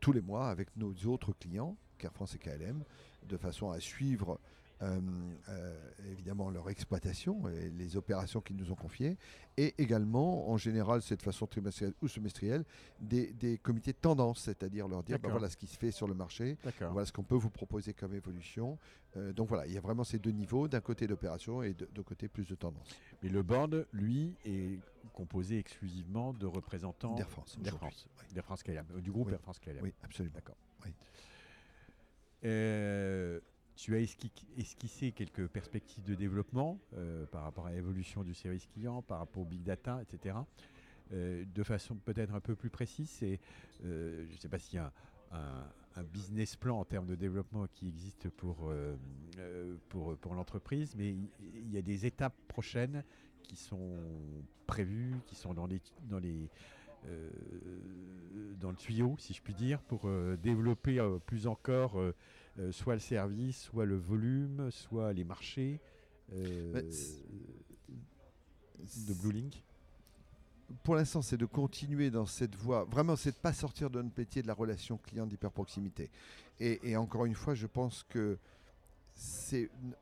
[0.00, 2.84] tous les mois avec nos autres clients, Air France et KLM,
[3.24, 4.40] de façon à suivre
[4.82, 5.00] euh,
[5.48, 9.16] euh, évidemment leur exploitation et les opérations qu'ils nous ont confiées,
[9.56, 12.64] et également, en général, c'est de façon trimestrielle ou semestrielle,
[13.00, 15.38] des, des comités de tendance, c'est-à-dire leur dire bah, D'accord.
[15.38, 18.14] voilà ce qui se fait sur le marché, voilà ce qu'on peut vous proposer comme
[18.14, 18.78] évolution.
[19.16, 21.88] Euh, donc voilà, il y a vraiment ces deux niveaux, d'un côté d'opération et de,
[21.94, 22.88] de côté plus de tendance.
[23.22, 24.78] Mais le board, lui, est
[25.14, 27.58] composé exclusivement de représentants D'Air France.
[27.58, 28.04] d'Air aujourd'hui.
[28.14, 29.32] France, d'Air France KLM, euh, du groupe Oui.
[29.32, 29.78] Air France KLM.
[29.82, 30.34] Oui, absolument.
[30.34, 30.56] D'accord.
[30.84, 30.90] Oui.
[32.44, 33.40] Euh,
[33.76, 38.66] tu as esqui- esquissé quelques perspectives de développement euh, par rapport à l'évolution du service
[38.66, 40.36] client, par rapport au big data, etc.
[41.12, 44.78] Euh, de façon peut-être un peu plus précise, euh, je ne sais pas s'il y
[44.78, 44.92] a
[45.32, 48.70] un, business plan en termes de développement qui existe pour,
[50.34, 53.02] l'entreprise, mais il y, a des étapes prochaines
[53.42, 53.96] qui sont
[54.66, 56.50] prévues, qui sont dans les, dans les,
[58.60, 60.08] dans le tuyau, si je puis dire, pour
[60.42, 62.00] développer plus encore
[62.70, 65.80] soit le service, soit le volume, soit les marchés
[66.30, 66.82] de
[69.20, 69.62] Blue Link
[70.82, 72.84] pour l'instant, c'est de continuer dans cette voie.
[72.84, 76.10] Vraiment, c'est de ne pas sortir de notre métier de la relation client d'hyperproximité.
[76.58, 78.38] Et, et encore une fois, je pense que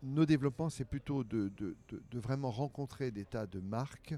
[0.03, 1.53] nos développements, c'est plutôt de,
[2.13, 4.15] vraiment rencontrer des tas de marques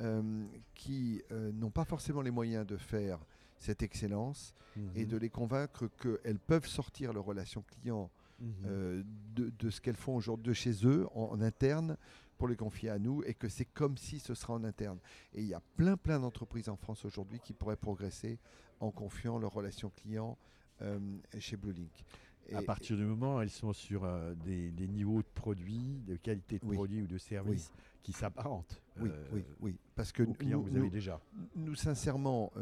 [0.00, 0.44] euh,
[0.74, 3.18] qui euh, n'ont pas forcément les moyens de faire
[3.64, 4.54] cette excellence
[4.94, 5.08] et mhm.
[5.08, 8.10] de les convaincre qu'elles peuvent sortir leur relation client
[8.40, 8.52] mhm.
[8.66, 9.02] euh,
[9.34, 11.96] de, ce qu'elles font aujourd'hui de chez eux en interne
[12.36, 14.98] pour les confier à nous et que c'est comme si ce sera en interne.
[15.32, 18.38] Et il y a plein plein d'entreprises en France aujourd'hui qui pourraient progresser
[18.80, 20.36] en confiant leurs relations clients
[20.82, 20.98] euh,
[21.38, 22.04] chez Bluelink.
[22.52, 26.58] à partir du moment où elles sont sur euh, des, niveaux de produits, de qualité
[26.58, 28.82] de produits ou de services qui s'apparentent.
[29.00, 29.76] Oui, euh, oui, oui.
[29.94, 31.20] Parce que nous, vous avez déjà.
[31.54, 32.52] Nous, sincèrement,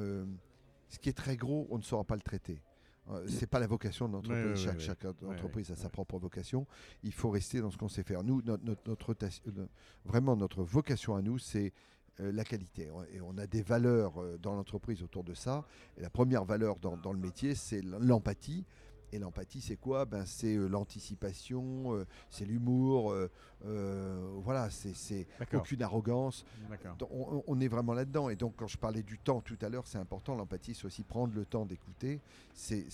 [0.92, 2.62] ce qui est très gros, on ne saura pas le traiter.
[3.10, 4.68] Euh, c'est pas la vocation de l'entreprise.
[4.78, 6.66] chaque, entreprise a sa propre vocation.
[7.02, 8.22] Il faut rester dans ce qu'on sait faire.
[8.22, 9.66] Nous, notre, notre, euh,
[10.04, 11.72] vraiment, notre vocation à nous, c'est
[12.20, 12.90] euh, la qualité.
[13.12, 15.64] Et on a des valeurs dans l'entreprise autour de ça.
[15.96, 18.64] Et la première valeur dans, dans le métier, c'est l'empathie.
[19.12, 20.06] Et l'empathie, c'est quoi?
[20.06, 23.28] Ben, C'est euh, l'anticipation, euh, c'est l'humour, euh,
[24.42, 26.46] voilà, c'est aucune arrogance.
[27.10, 28.30] On, on, est vraiment là-dedans.
[28.30, 30.34] Et donc, quand je parlais du temps tout à l'heure, c'est important.
[30.34, 32.20] L'empathie, c'est aussi prendre le temps d'écouter.
[32.54, 32.86] C'est,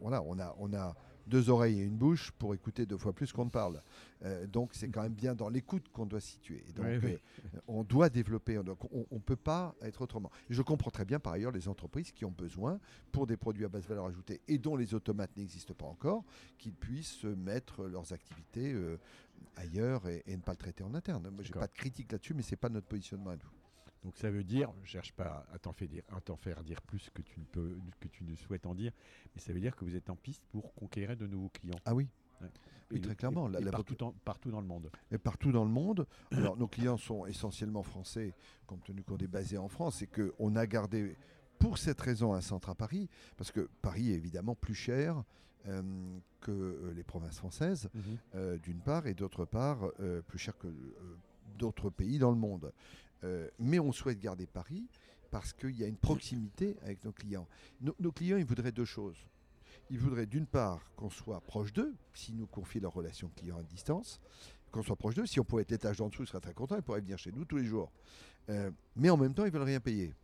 [0.00, 0.94] voilà, on a, on a
[1.26, 3.82] deux oreilles et une bouche pour écouter deux fois plus qu'on ne parle.
[4.24, 6.64] Euh, donc c'est quand même bien dans l'écoute qu'on doit situer.
[6.74, 7.18] donc euh,
[7.66, 10.30] on doit développer, donc on ne peut pas être autrement.
[10.48, 12.78] je comprends très bien par ailleurs les entreprises qui ont besoin,
[13.12, 16.24] pour des produits à basse valeur ajoutée et dont les automates n'existent pas encore,
[16.58, 18.98] qu'ils puissent mettre leurs activités euh,
[19.56, 21.28] ailleurs et, ne pas le traiter en interne.
[21.30, 23.63] Moi, j'ai pas de critique là-dessus, mais c'est pas notre positionnement à nous.
[24.04, 26.04] Donc ça veut dire, je ne cherche pas à t'en faire, dire,
[26.38, 28.92] faire dire plus que tu, ne peux, que tu ne souhaites en dire,
[29.34, 31.78] mais ça veut dire que vous êtes en piste pour conquérir de nouveaux clients.
[31.86, 32.08] Ah oui,
[32.90, 33.50] Oui, très clairement.
[33.72, 34.90] partout, partout, dans le monde.
[35.10, 36.06] Et partout dans le monde.
[36.32, 38.34] Alors, nos clients sont essentiellement français,
[38.66, 41.16] compte tenu qu'on est basé en France, et qu'on a gardé,
[41.58, 45.24] pour cette raison, un centre à Paris, parce que Paris est évidemment plus cher
[45.66, 45.80] euh,
[46.42, 48.02] que euh, les provinces françaises, mhm.
[48.34, 49.90] euh, d'une part, et d'autre part,
[50.26, 50.68] plus cher que
[51.56, 52.70] d'autres pays dans le monde.
[53.24, 54.86] Euh, mais on souhaite garder Paris
[55.30, 57.48] parce qu'il y a une proximité avec nos clients.
[57.80, 59.26] nos clients, ils voudraient deux choses.
[59.90, 63.62] Ils voudraient d'une part qu'on soit proche d'eux, s'ils nous confient leur relation client à
[63.62, 64.20] distance,
[64.70, 65.26] qu'on soit proche d'eux.
[65.26, 67.32] Si on pouvait être l'étage d'en dessous, ils seraient très contents, ils pourraient venir chez
[67.32, 67.90] nous tous les jours.
[68.50, 70.14] Euh, mais en même temps, ils veulent rien payer.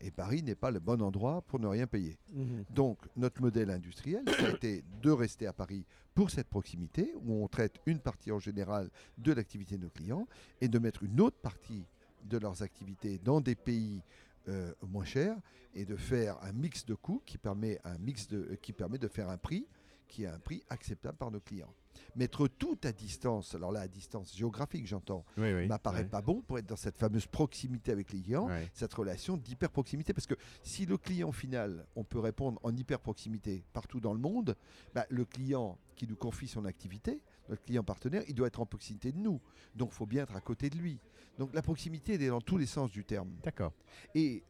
[0.00, 2.18] Et Paris n'est pas le bon endroit pour ne rien payer.
[2.32, 2.64] Mhm.
[2.70, 5.84] Donc, notre modèle industriel, ça a été de rester à Paris
[6.14, 10.28] pour cette proximité, où on traite une partie en général de l'activité de nos clients,
[10.60, 11.84] et de mettre une autre partie
[12.24, 14.02] de leurs activités dans des pays
[14.48, 15.36] euh, moins chers,
[15.74, 19.08] et de faire un mix de coûts qui permet, un mix de, qui permet de
[19.08, 19.66] faire un prix
[20.08, 21.72] qui est un prix acceptable par nos clients.
[22.16, 26.58] Mettre tout à distance, alors là à distance géographique j'entends, ne m'apparaît pas bon pour
[26.58, 30.14] être dans cette fameuse proximité avec les clients, cette relation d'hyper proximité.
[30.14, 34.18] Parce que si le client final, on peut répondre en hyper proximité partout dans le
[34.20, 34.56] monde,
[34.94, 38.66] bah, le client qui nous confie son activité, notre client partenaire, il doit être en
[38.66, 39.40] proximité de nous.
[39.74, 40.98] Donc il faut bien être à côté de lui.
[41.38, 43.30] Donc la proximité, elle est dans tous les sens du terme.
[43.42, 43.72] D'accord.
[44.14, 44.42] Et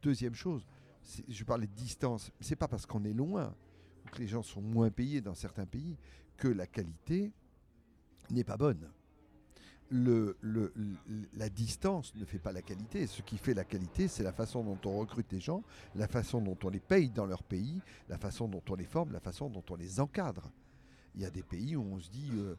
[0.00, 0.64] deuxième chose,
[1.28, 3.54] je parlais de distance, c'est pas parce qu'on est loin
[4.12, 5.96] que les gens sont moins payés dans certains pays,
[6.36, 7.32] que la qualité
[8.30, 8.90] n'est pas bonne.
[9.92, 10.36] Le,
[11.34, 13.08] la distance ne fait pas la qualité.
[13.08, 15.64] Ce qui fait la qualité, c'est la façon dont on recrute les gens,
[15.96, 19.12] la façon dont on les paye dans leur pays, la façon dont on les forme,
[19.12, 20.52] la façon dont on les encadre.
[21.16, 22.54] Il y a des pays où on se dit euh,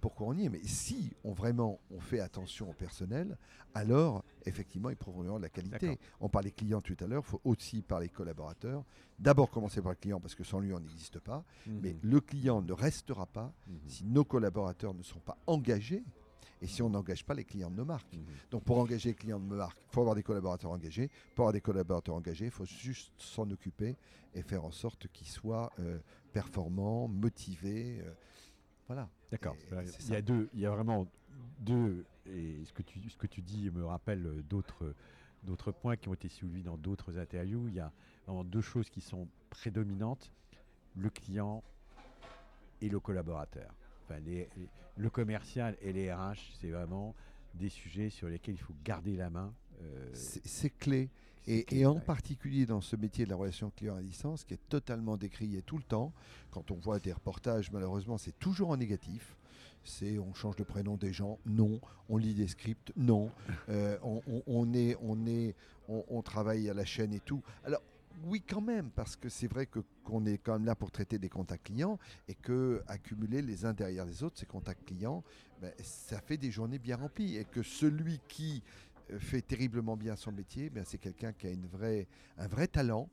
[0.00, 0.48] pourquoi on y est?
[0.48, 3.36] Mais si on vraiment on fait attention au personnel,
[3.74, 5.98] alors effectivement ils prendront la qualité.
[6.20, 8.84] On parlait clients tout à l'heure, il faut aussi parler collaborateurs.
[9.18, 11.44] D'abord commencer par le client parce que sans lui on n'existe pas.
[11.66, 11.80] Mhm.
[11.82, 13.78] Mais le client ne restera pas mhm.
[13.86, 16.04] si nos collaborateurs ne sont pas engagés
[16.60, 18.12] et si on n'engage pas les clients de nos marques.
[18.12, 18.24] Mhm.
[18.50, 21.08] Donc pour engager les clients de nos marques, il faut avoir des collaborateurs engagés.
[21.34, 23.96] Pour avoir des collaborateurs engagés, il faut juste s'en occuper
[24.34, 25.98] et faire en sorte qu'ils soient euh,
[26.32, 28.00] performants, motivés.
[28.02, 28.12] Euh,
[28.88, 29.08] voilà.
[29.30, 29.56] D'accord.
[29.70, 31.06] Il y a deux, il y a vraiment
[31.60, 34.94] deux, et ce que tu, ce que tu dis me rappelle d'autres
[35.44, 37.68] d'autres points qui ont été soulevés dans d'autres interviews.
[37.68, 37.92] Il y a
[38.26, 40.32] vraiment deux choses qui sont prédominantes
[40.96, 41.62] le client
[42.80, 43.72] et le collaborateur
[44.96, 47.14] le commercial et les RH, c'est vraiment
[47.54, 49.52] des sujets sur lesquels il faut garder la main.
[49.80, 51.08] Euh, c'est clé.
[51.46, 55.16] Et, en particulier dans ce métier de la relation client à distance, qui est totalement
[55.16, 56.12] décrié tout le temps,
[56.50, 59.36] quand on voit des reportages, malheureusement, c'est toujours en négatif.
[59.84, 61.80] C'est on change de prénom des gens, non.
[62.10, 63.30] On lit des scripts, non.
[63.70, 65.54] Euh, on, est, on, est,
[65.88, 67.42] on, travaille à la chaîne et tout.
[67.64, 67.82] Alors,
[68.24, 71.18] oui, quand même, parce que c'est vrai que qu'on est quand même là pour traiter
[71.18, 75.22] des contacts clients et que accumuler les uns derrière les autres ces contacts clients,
[75.60, 78.62] ben, ça fait des journées bien remplies et que celui qui
[79.18, 82.06] fait terriblement bien son métier, ben, c'est quelqu'un qui a une vraie,
[82.36, 83.08] un vrai talent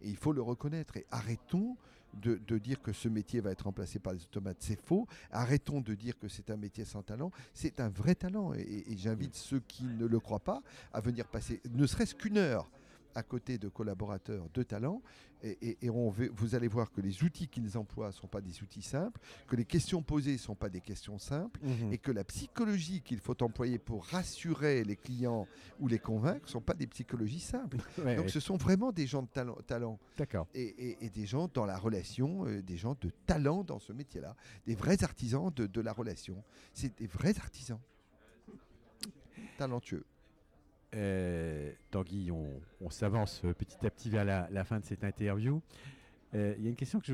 [0.00, 0.96] et il faut le reconnaître.
[0.96, 1.76] Et arrêtons
[2.14, 5.06] de, dire que ce métier va être remplacé par les automates, c'est faux.
[5.30, 8.54] Arrêtons de dire que c'est un métier sans talent, c'est un vrai talent.
[8.54, 10.62] et j'invite ceux qui ne le croient pas
[10.92, 12.70] à venir passer ne serait-ce qu'une heure
[13.18, 15.02] à côté de collaborateurs de talent.
[15.42, 18.82] Et, on vous allez voir que les outils qu'ils emploient ne sont pas des outils
[18.82, 21.92] simples, que les questions posées ne sont pas des questions simples, mhm.
[21.92, 25.46] et que la psychologie qu'il faut employer pour rassurer les clients
[25.78, 27.78] ou les convaincre ne sont pas des psychologies simples.
[28.16, 29.58] Donc ce sont vraiment des gens de talent.
[29.66, 30.48] talent D'accord.
[30.54, 34.34] Et, des gens dans la relation, euh, des gens de talent dans ce métier-là,
[34.66, 36.42] des vrais artisans de, de la relation.
[36.72, 37.80] C'est des vrais artisans
[39.56, 40.04] talentueux.
[40.94, 45.60] Euh, Tanguy, on, s'avance petit à petit vers la, fin de cette interview.
[46.34, 47.06] Euh, il y a une question que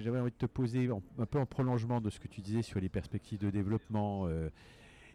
[0.00, 2.80] j'avais envie de te poser, un peu en prolongement de ce que tu disais sur
[2.80, 4.26] les perspectives de développement.
[4.26, 4.48] Euh,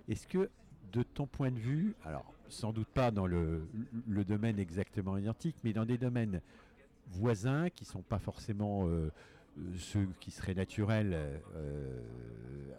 [0.08, 0.50] est-ce que,
[0.92, 3.68] de ton point de vue, alors sans doute pas dans le,
[4.28, 6.42] domaine exactement identique, mais dans des domaines
[7.08, 8.88] voisins qui ne sont pas forcément
[9.76, 11.42] ceux qui seraient naturels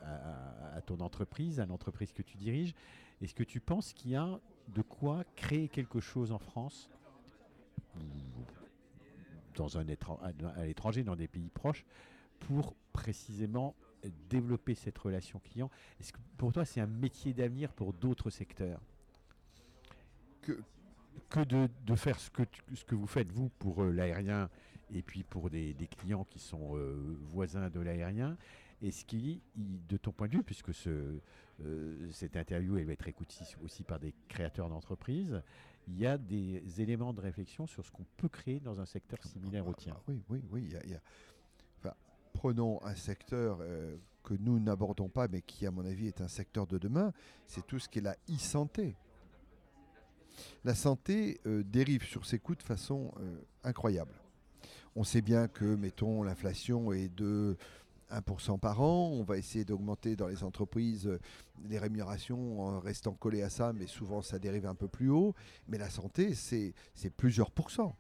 [0.03, 2.73] à, à, ton entreprise, à l'entreprise que tu diriges,
[3.21, 4.39] est-ce que tu penses qu'il y a
[4.69, 6.91] de quoi créer quelque chose en France,
[9.55, 11.85] dans un à l'étranger, dans des pays proches,
[12.41, 13.75] pour précisément
[14.29, 15.71] développer cette relation client?
[16.01, 18.81] Est-ce que pour toi, c'est un métier d'avenir pour d'autres secteurs?
[20.43, 20.61] Que,
[21.31, 22.43] que de, faire ce que,
[22.75, 24.51] ce que vous faites, vous, pour euh, l'aérien,
[24.93, 28.37] et puis pour des, clients qui sont euh, voisins de l'aérien
[28.83, 31.21] Est-ce qui, de ton point de vue, puisque ce,
[31.63, 35.41] euh, cette interview elle va être écoutée aussi par des créateurs d'entreprises,
[35.87, 39.23] il y a des éléments de réflexion sur ce qu'on peut créer dans un secteur
[39.23, 39.97] similaire au tien.
[40.09, 40.69] Oui, oui, oui.
[40.87, 41.97] y a,
[42.33, 46.29] prenons un secteur euh, que nous n'abordons pas, mais qui, à mon avis, est un
[46.29, 47.13] secteur de demain,
[47.47, 48.97] c'est tout ce qui est la e-santé.
[50.65, 53.13] La santé euh, dérive sur ses coûts de façon
[53.63, 54.15] incroyable.
[54.97, 57.57] On sait bien que, mettons, l'inflation est de
[58.21, 59.11] 1% par an.
[59.13, 61.19] On va essayer d'augmenter dans les entreprises euh,
[61.69, 65.35] les rémunérations en restant collé à ça, mais souvent ça dérive un peu plus haut.
[65.69, 66.75] Mais la santé, c'est
[67.17, 67.97] plusieurs pourcents.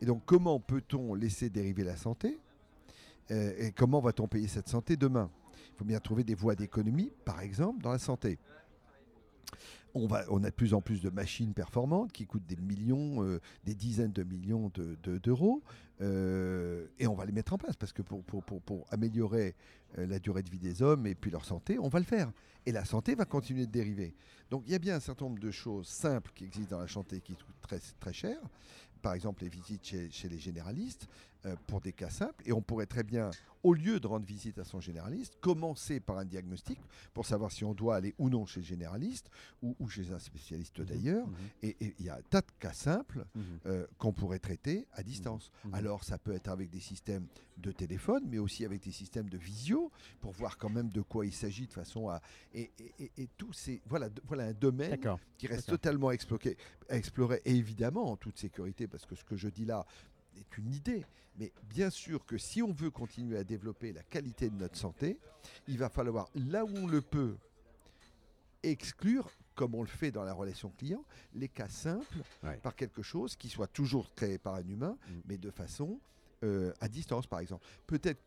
[0.00, 2.38] Et donc comment peut-on laisser dériver la santé?
[3.30, 5.30] Euh, Et comment va-t-on payer cette santé demain?
[5.74, 8.38] Il faut bien trouver des voies d'économie, par exemple, dans la santé.
[9.94, 13.74] On, a de plus en plus de machines performantes qui coûtent des millions, euh, des
[13.74, 14.70] dizaines de millions
[15.02, 15.62] d'euros,
[16.00, 19.54] euh, et on va les mettre en place parce que pour, améliorer
[19.98, 22.32] euh, la durée de vie des hommes et puis leur santé, on va le faire.
[22.64, 24.14] Et la santé va continuer de dériver.
[24.50, 26.88] Donc il y a bien un certain nombre de choses simples qui existent dans la
[26.88, 28.38] santé qui coûtent très, très cher,
[29.02, 31.06] par exemple les visites chez, les généralistes
[31.66, 32.42] pour des cas simples.
[32.46, 33.30] Et on pourrait très bien,
[33.62, 36.78] au lieu de rendre visite à son généraliste, commencer par un diagnostic
[37.14, 39.30] pour savoir si on doit aller ou non chez le généraliste
[39.62, 40.84] ou, chez un spécialiste mmh.
[40.84, 41.26] d'ailleurs.
[41.26, 41.34] Mmh.
[41.62, 43.40] Et il y a un tas de cas simples mmh.
[43.66, 45.50] euh, qu'on pourrait traiter à distance.
[45.72, 47.26] Alors ça peut être avec des systèmes
[47.58, 51.26] de téléphone, mais aussi avec des systèmes de visio pour voir quand même de quoi
[51.26, 52.20] il s'agit de façon à...
[52.54, 53.80] Et, et, tout c'est...
[53.86, 54.98] Voilà, voilà un domaine
[55.38, 56.56] qui reste totalement exploré,
[56.88, 59.86] exploré, et évidemment en toute sécurité parce que ce que je dis là
[60.36, 61.04] est une idée.
[61.38, 65.18] Mais bien sûr que si on veut continuer à développer la qualité de notre santé,
[65.66, 67.36] il va falloir, là où on le peut,
[68.62, 71.04] exclure, comme on le fait dans la relation client,
[71.34, 72.22] les cas simples
[72.62, 75.12] par quelque chose qui soit toujours créé par un humain, mm.
[75.26, 75.98] mais de façon
[76.44, 77.64] euh, à distance, par exemple.
[77.86, 78.20] Peut-être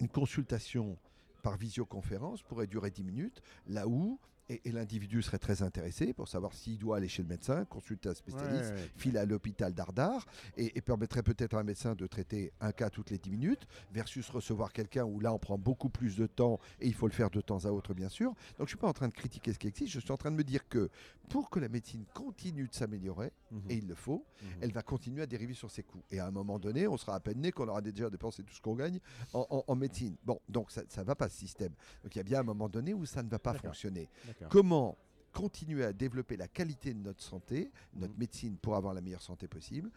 [0.00, 0.96] une consultation
[1.42, 4.18] par visioconférence pourrait durer 10 minutes, là où
[4.50, 8.14] et, l'individu serait très intéressé pour savoir s'il doit aller chez le médecin, consulter un
[8.14, 10.26] spécialiste, filer à l'hôpital d'Ardar,
[10.56, 14.28] et, permettrait peut-être à un médecin de traiter un cas toutes les 10 minutes, versus
[14.30, 17.30] recevoir quelqu'un où là on prend beaucoup plus de temps, et il faut le faire
[17.30, 18.30] de temps à autre bien sûr.
[18.30, 20.16] Donc je ne suis pas en train de critiquer ce qui existe, je suis en
[20.16, 20.90] train de me dire que
[21.28, 23.70] pour que la médecine continue de s'améliorer, mhm.
[23.70, 24.48] et il le faut, mhm.
[24.62, 26.02] elle va continuer à dériver sur ses coûts.
[26.10, 28.54] Et à un moment donné, on sera à peine né qu'on aura déjà dépensé tout
[28.54, 28.98] ce qu'on gagne
[29.32, 30.16] en, médecine.
[30.24, 31.72] Bon, donc ça ne va pas ce système.
[32.02, 34.08] Donc il y a bien un moment donné où ça ne va pas fonctionner.
[34.48, 34.96] Comment
[35.32, 38.18] continuer à développer la qualité de notre santé, notre mmh.
[38.18, 39.90] médecine pour avoir la meilleure santé possible?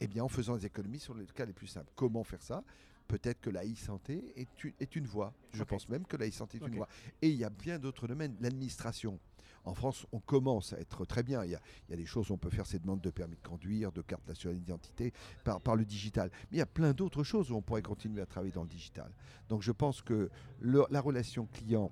[0.00, 1.90] Eh bien, en faisant des économies sur les cas les plus simples.
[1.94, 2.62] Comment faire ça?
[3.08, 5.32] Peut-être que la e-santé est, une, voie.
[5.52, 6.88] Je pense même que la e-santé est une voie.
[7.22, 8.36] Et il y a bien d'autres domaines.
[8.40, 9.18] L'administration.
[9.64, 11.44] En France, on commence à être très bien.
[11.44, 13.36] Il y a, il y a des choses, on peut faire ces demandes de permis
[13.36, 15.12] de conduire, de carte nationale d'identité
[15.44, 16.30] par, par le digital.
[16.50, 18.68] Mais il y a plein d'autres choses où on pourrait continuer à travailler dans le
[18.68, 19.10] digital.
[19.48, 20.30] Donc je pense que
[20.60, 21.90] le- la relation client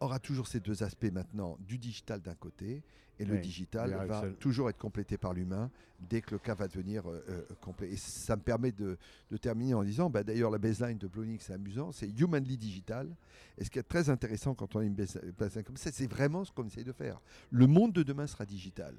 [0.00, 2.82] aura toujours ces deux aspects maintenant, du digital d'un côté,
[3.18, 4.36] et le digital va seul.
[4.36, 7.90] toujours être complété par l'humain dès que le cas va devenir euh, euh, complet.
[7.92, 8.98] Et ça me permet de,
[9.30, 13.08] de terminer en disant, bah, d'ailleurs la baseline de Blowlink, c'est amusant, c'est Humanly Digital.
[13.56, 16.06] Et ce qui est très intéressant quand on a une base- baseline comme ça, c'est
[16.06, 17.18] vraiment ce qu'on essaye de faire.
[17.50, 18.94] Le monde de demain sera digital.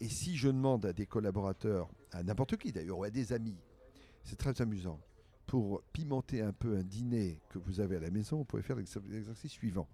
[0.00, 3.56] Et si je demande à des collaborateurs, à n'importe qui d'ailleurs, ou à des amis,
[4.24, 5.00] c'est très amusant,
[5.46, 8.76] pour pimenter un peu un dîner que vous avez à la maison, vous pouvez faire
[8.76, 9.88] l'exer- l'exercice suivant.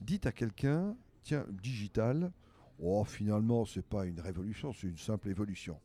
[0.00, 2.32] Dites à quelqu'un, tiens, digital,
[2.78, 5.78] oh finalement c'est pas une révolution, c'est une simple évolution.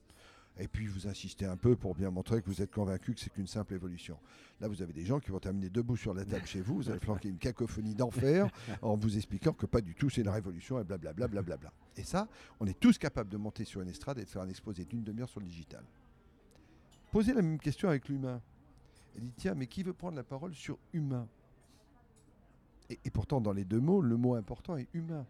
[0.60, 3.32] Et puis vous insistez un peu pour bien montrer que vous êtes convaincu que c'est
[3.32, 4.20] qu'une simple évolution.
[4.62, 6.90] Là, vous avez des gens qui vont terminer debout sur la table chez vous, vous
[6.92, 8.48] allez flanquer une cacophonie d'enfer
[8.84, 11.28] en vous expliquant que pas du tout, c'est une révolution et blablabla.
[11.28, 11.74] blablabla.
[11.98, 12.28] Et ça,
[12.60, 15.04] on est tous capables de monter sur une estrade et de faire un exposé d'une
[15.04, 15.84] demi-heure sur le digital.
[17.12, 18.40] Posez la même question avec l'humain.
[19.16, 21.28] Et dites, tiens, mais qui veut prendre la parole sur humain?
[22.94, 25.26] Et, et pourtant, dans les deux mots, le mot important est humain.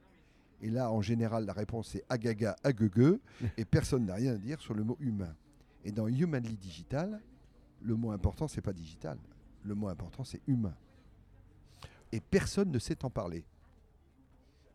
[0.62, 3.20] Et là, en général, la réponse est agaga, aguegue,
[3.58, 5.34] et personne n'a rien à dire sur le mot humain.
[5.84, 7.20] Et dans Humanly Digital,
[7.82, 9.18] le mot important, c'est pas digital.
[9.66, 10.74] Le mot important, c'est humain.
[12.12, 13.44] Et personne ne sait en parler.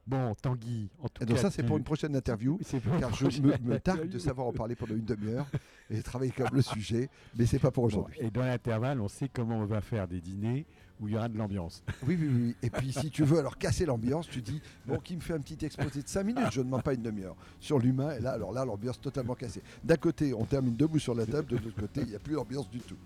[0.06, 2.58] Bon, Tanguy, en tout Et donc cas, ça, c'est tu- pour une prochaine interview.
[2.82, 5.46] pour Car je me, me targue de savoir en parler pendant une demi-heure
[5.90, 8.16] et travailler comme le sujet, mais c'est pas pour Bon, aujourd'hui.
[8.20, 10.66] et dans l'intervalle, on sait comment on va faire des dîners
[11.00, 11.82] où il y aura de l'ambiance.
[12.06, 12.56] Oui, oui, oui.
[12.62, 15.40] Et puis, si tu veux alors casser l'ambiance, tu dis bon, qui me fait un
[15.40, 17.36] petit exposé de 5 minutes Je ne demande pas une demi-heure.
[17.60, 19.62] Sur l'humain, et là, alors là, l'ambiance totalement cassée.
[19.84, 22.34] D'un côté, on termine debout sur la table, de l'autre côté, il n'y a plus
[22.34, 22.96] d'ambiance du tout.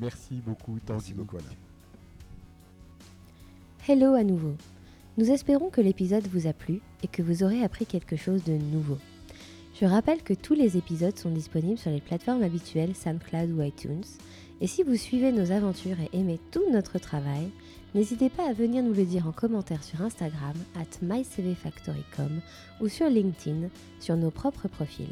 [0.00, 0.92] Merci beaucoup, Tanguy.
[0.92, 1.46] Merci beaucoup, Alain.
[3.86, 4.54] Hello à nouveau.
[5.16, 8.52] Nous espérons que l'épisode vous a plu et que vous aurez appris quelque chose de
[8.52, 8.98] nouveau.
[9.80, 14.04] Je rappelle que tous les épisodes sont disponibles sur les plateformes habituelles SoundCloud ou iTunes.
[14.60, 17.48] Et si vous suivez nos aventures et aimez tout notre travail,
[17.94, 22.40] n'hésitez pas à venir nous le dire en commentaire sur Instagram at mycvfactory.com
[22.80, 23.68] ou sur LinkedIn
[24.00, 25.06] sur nos propres profils.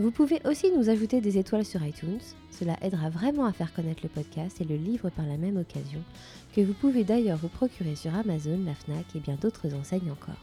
[0.00, 2.20] Vous pouvez aussi nous ajouter des étoiles sur iTunes,
[2.52, 6.02] cela aidera vraiment à faire connaître le podcast et le livre par la même occasion,
[6.54, 10.40] que vous pouvez d'ailleurs vous procurer sur Amazon, la FNAC et bien d'autres enseignes encore.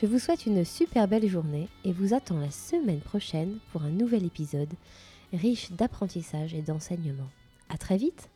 [0.00, 3.90] Je vous souhaite une super belle journée et vous attends la semaine prochaine pour un
[3.90, 4.72] nouvel épisode
[5.32, 7.28] riche d'apprentissage et d'enseignement.
[7.68, 8.28] À très vite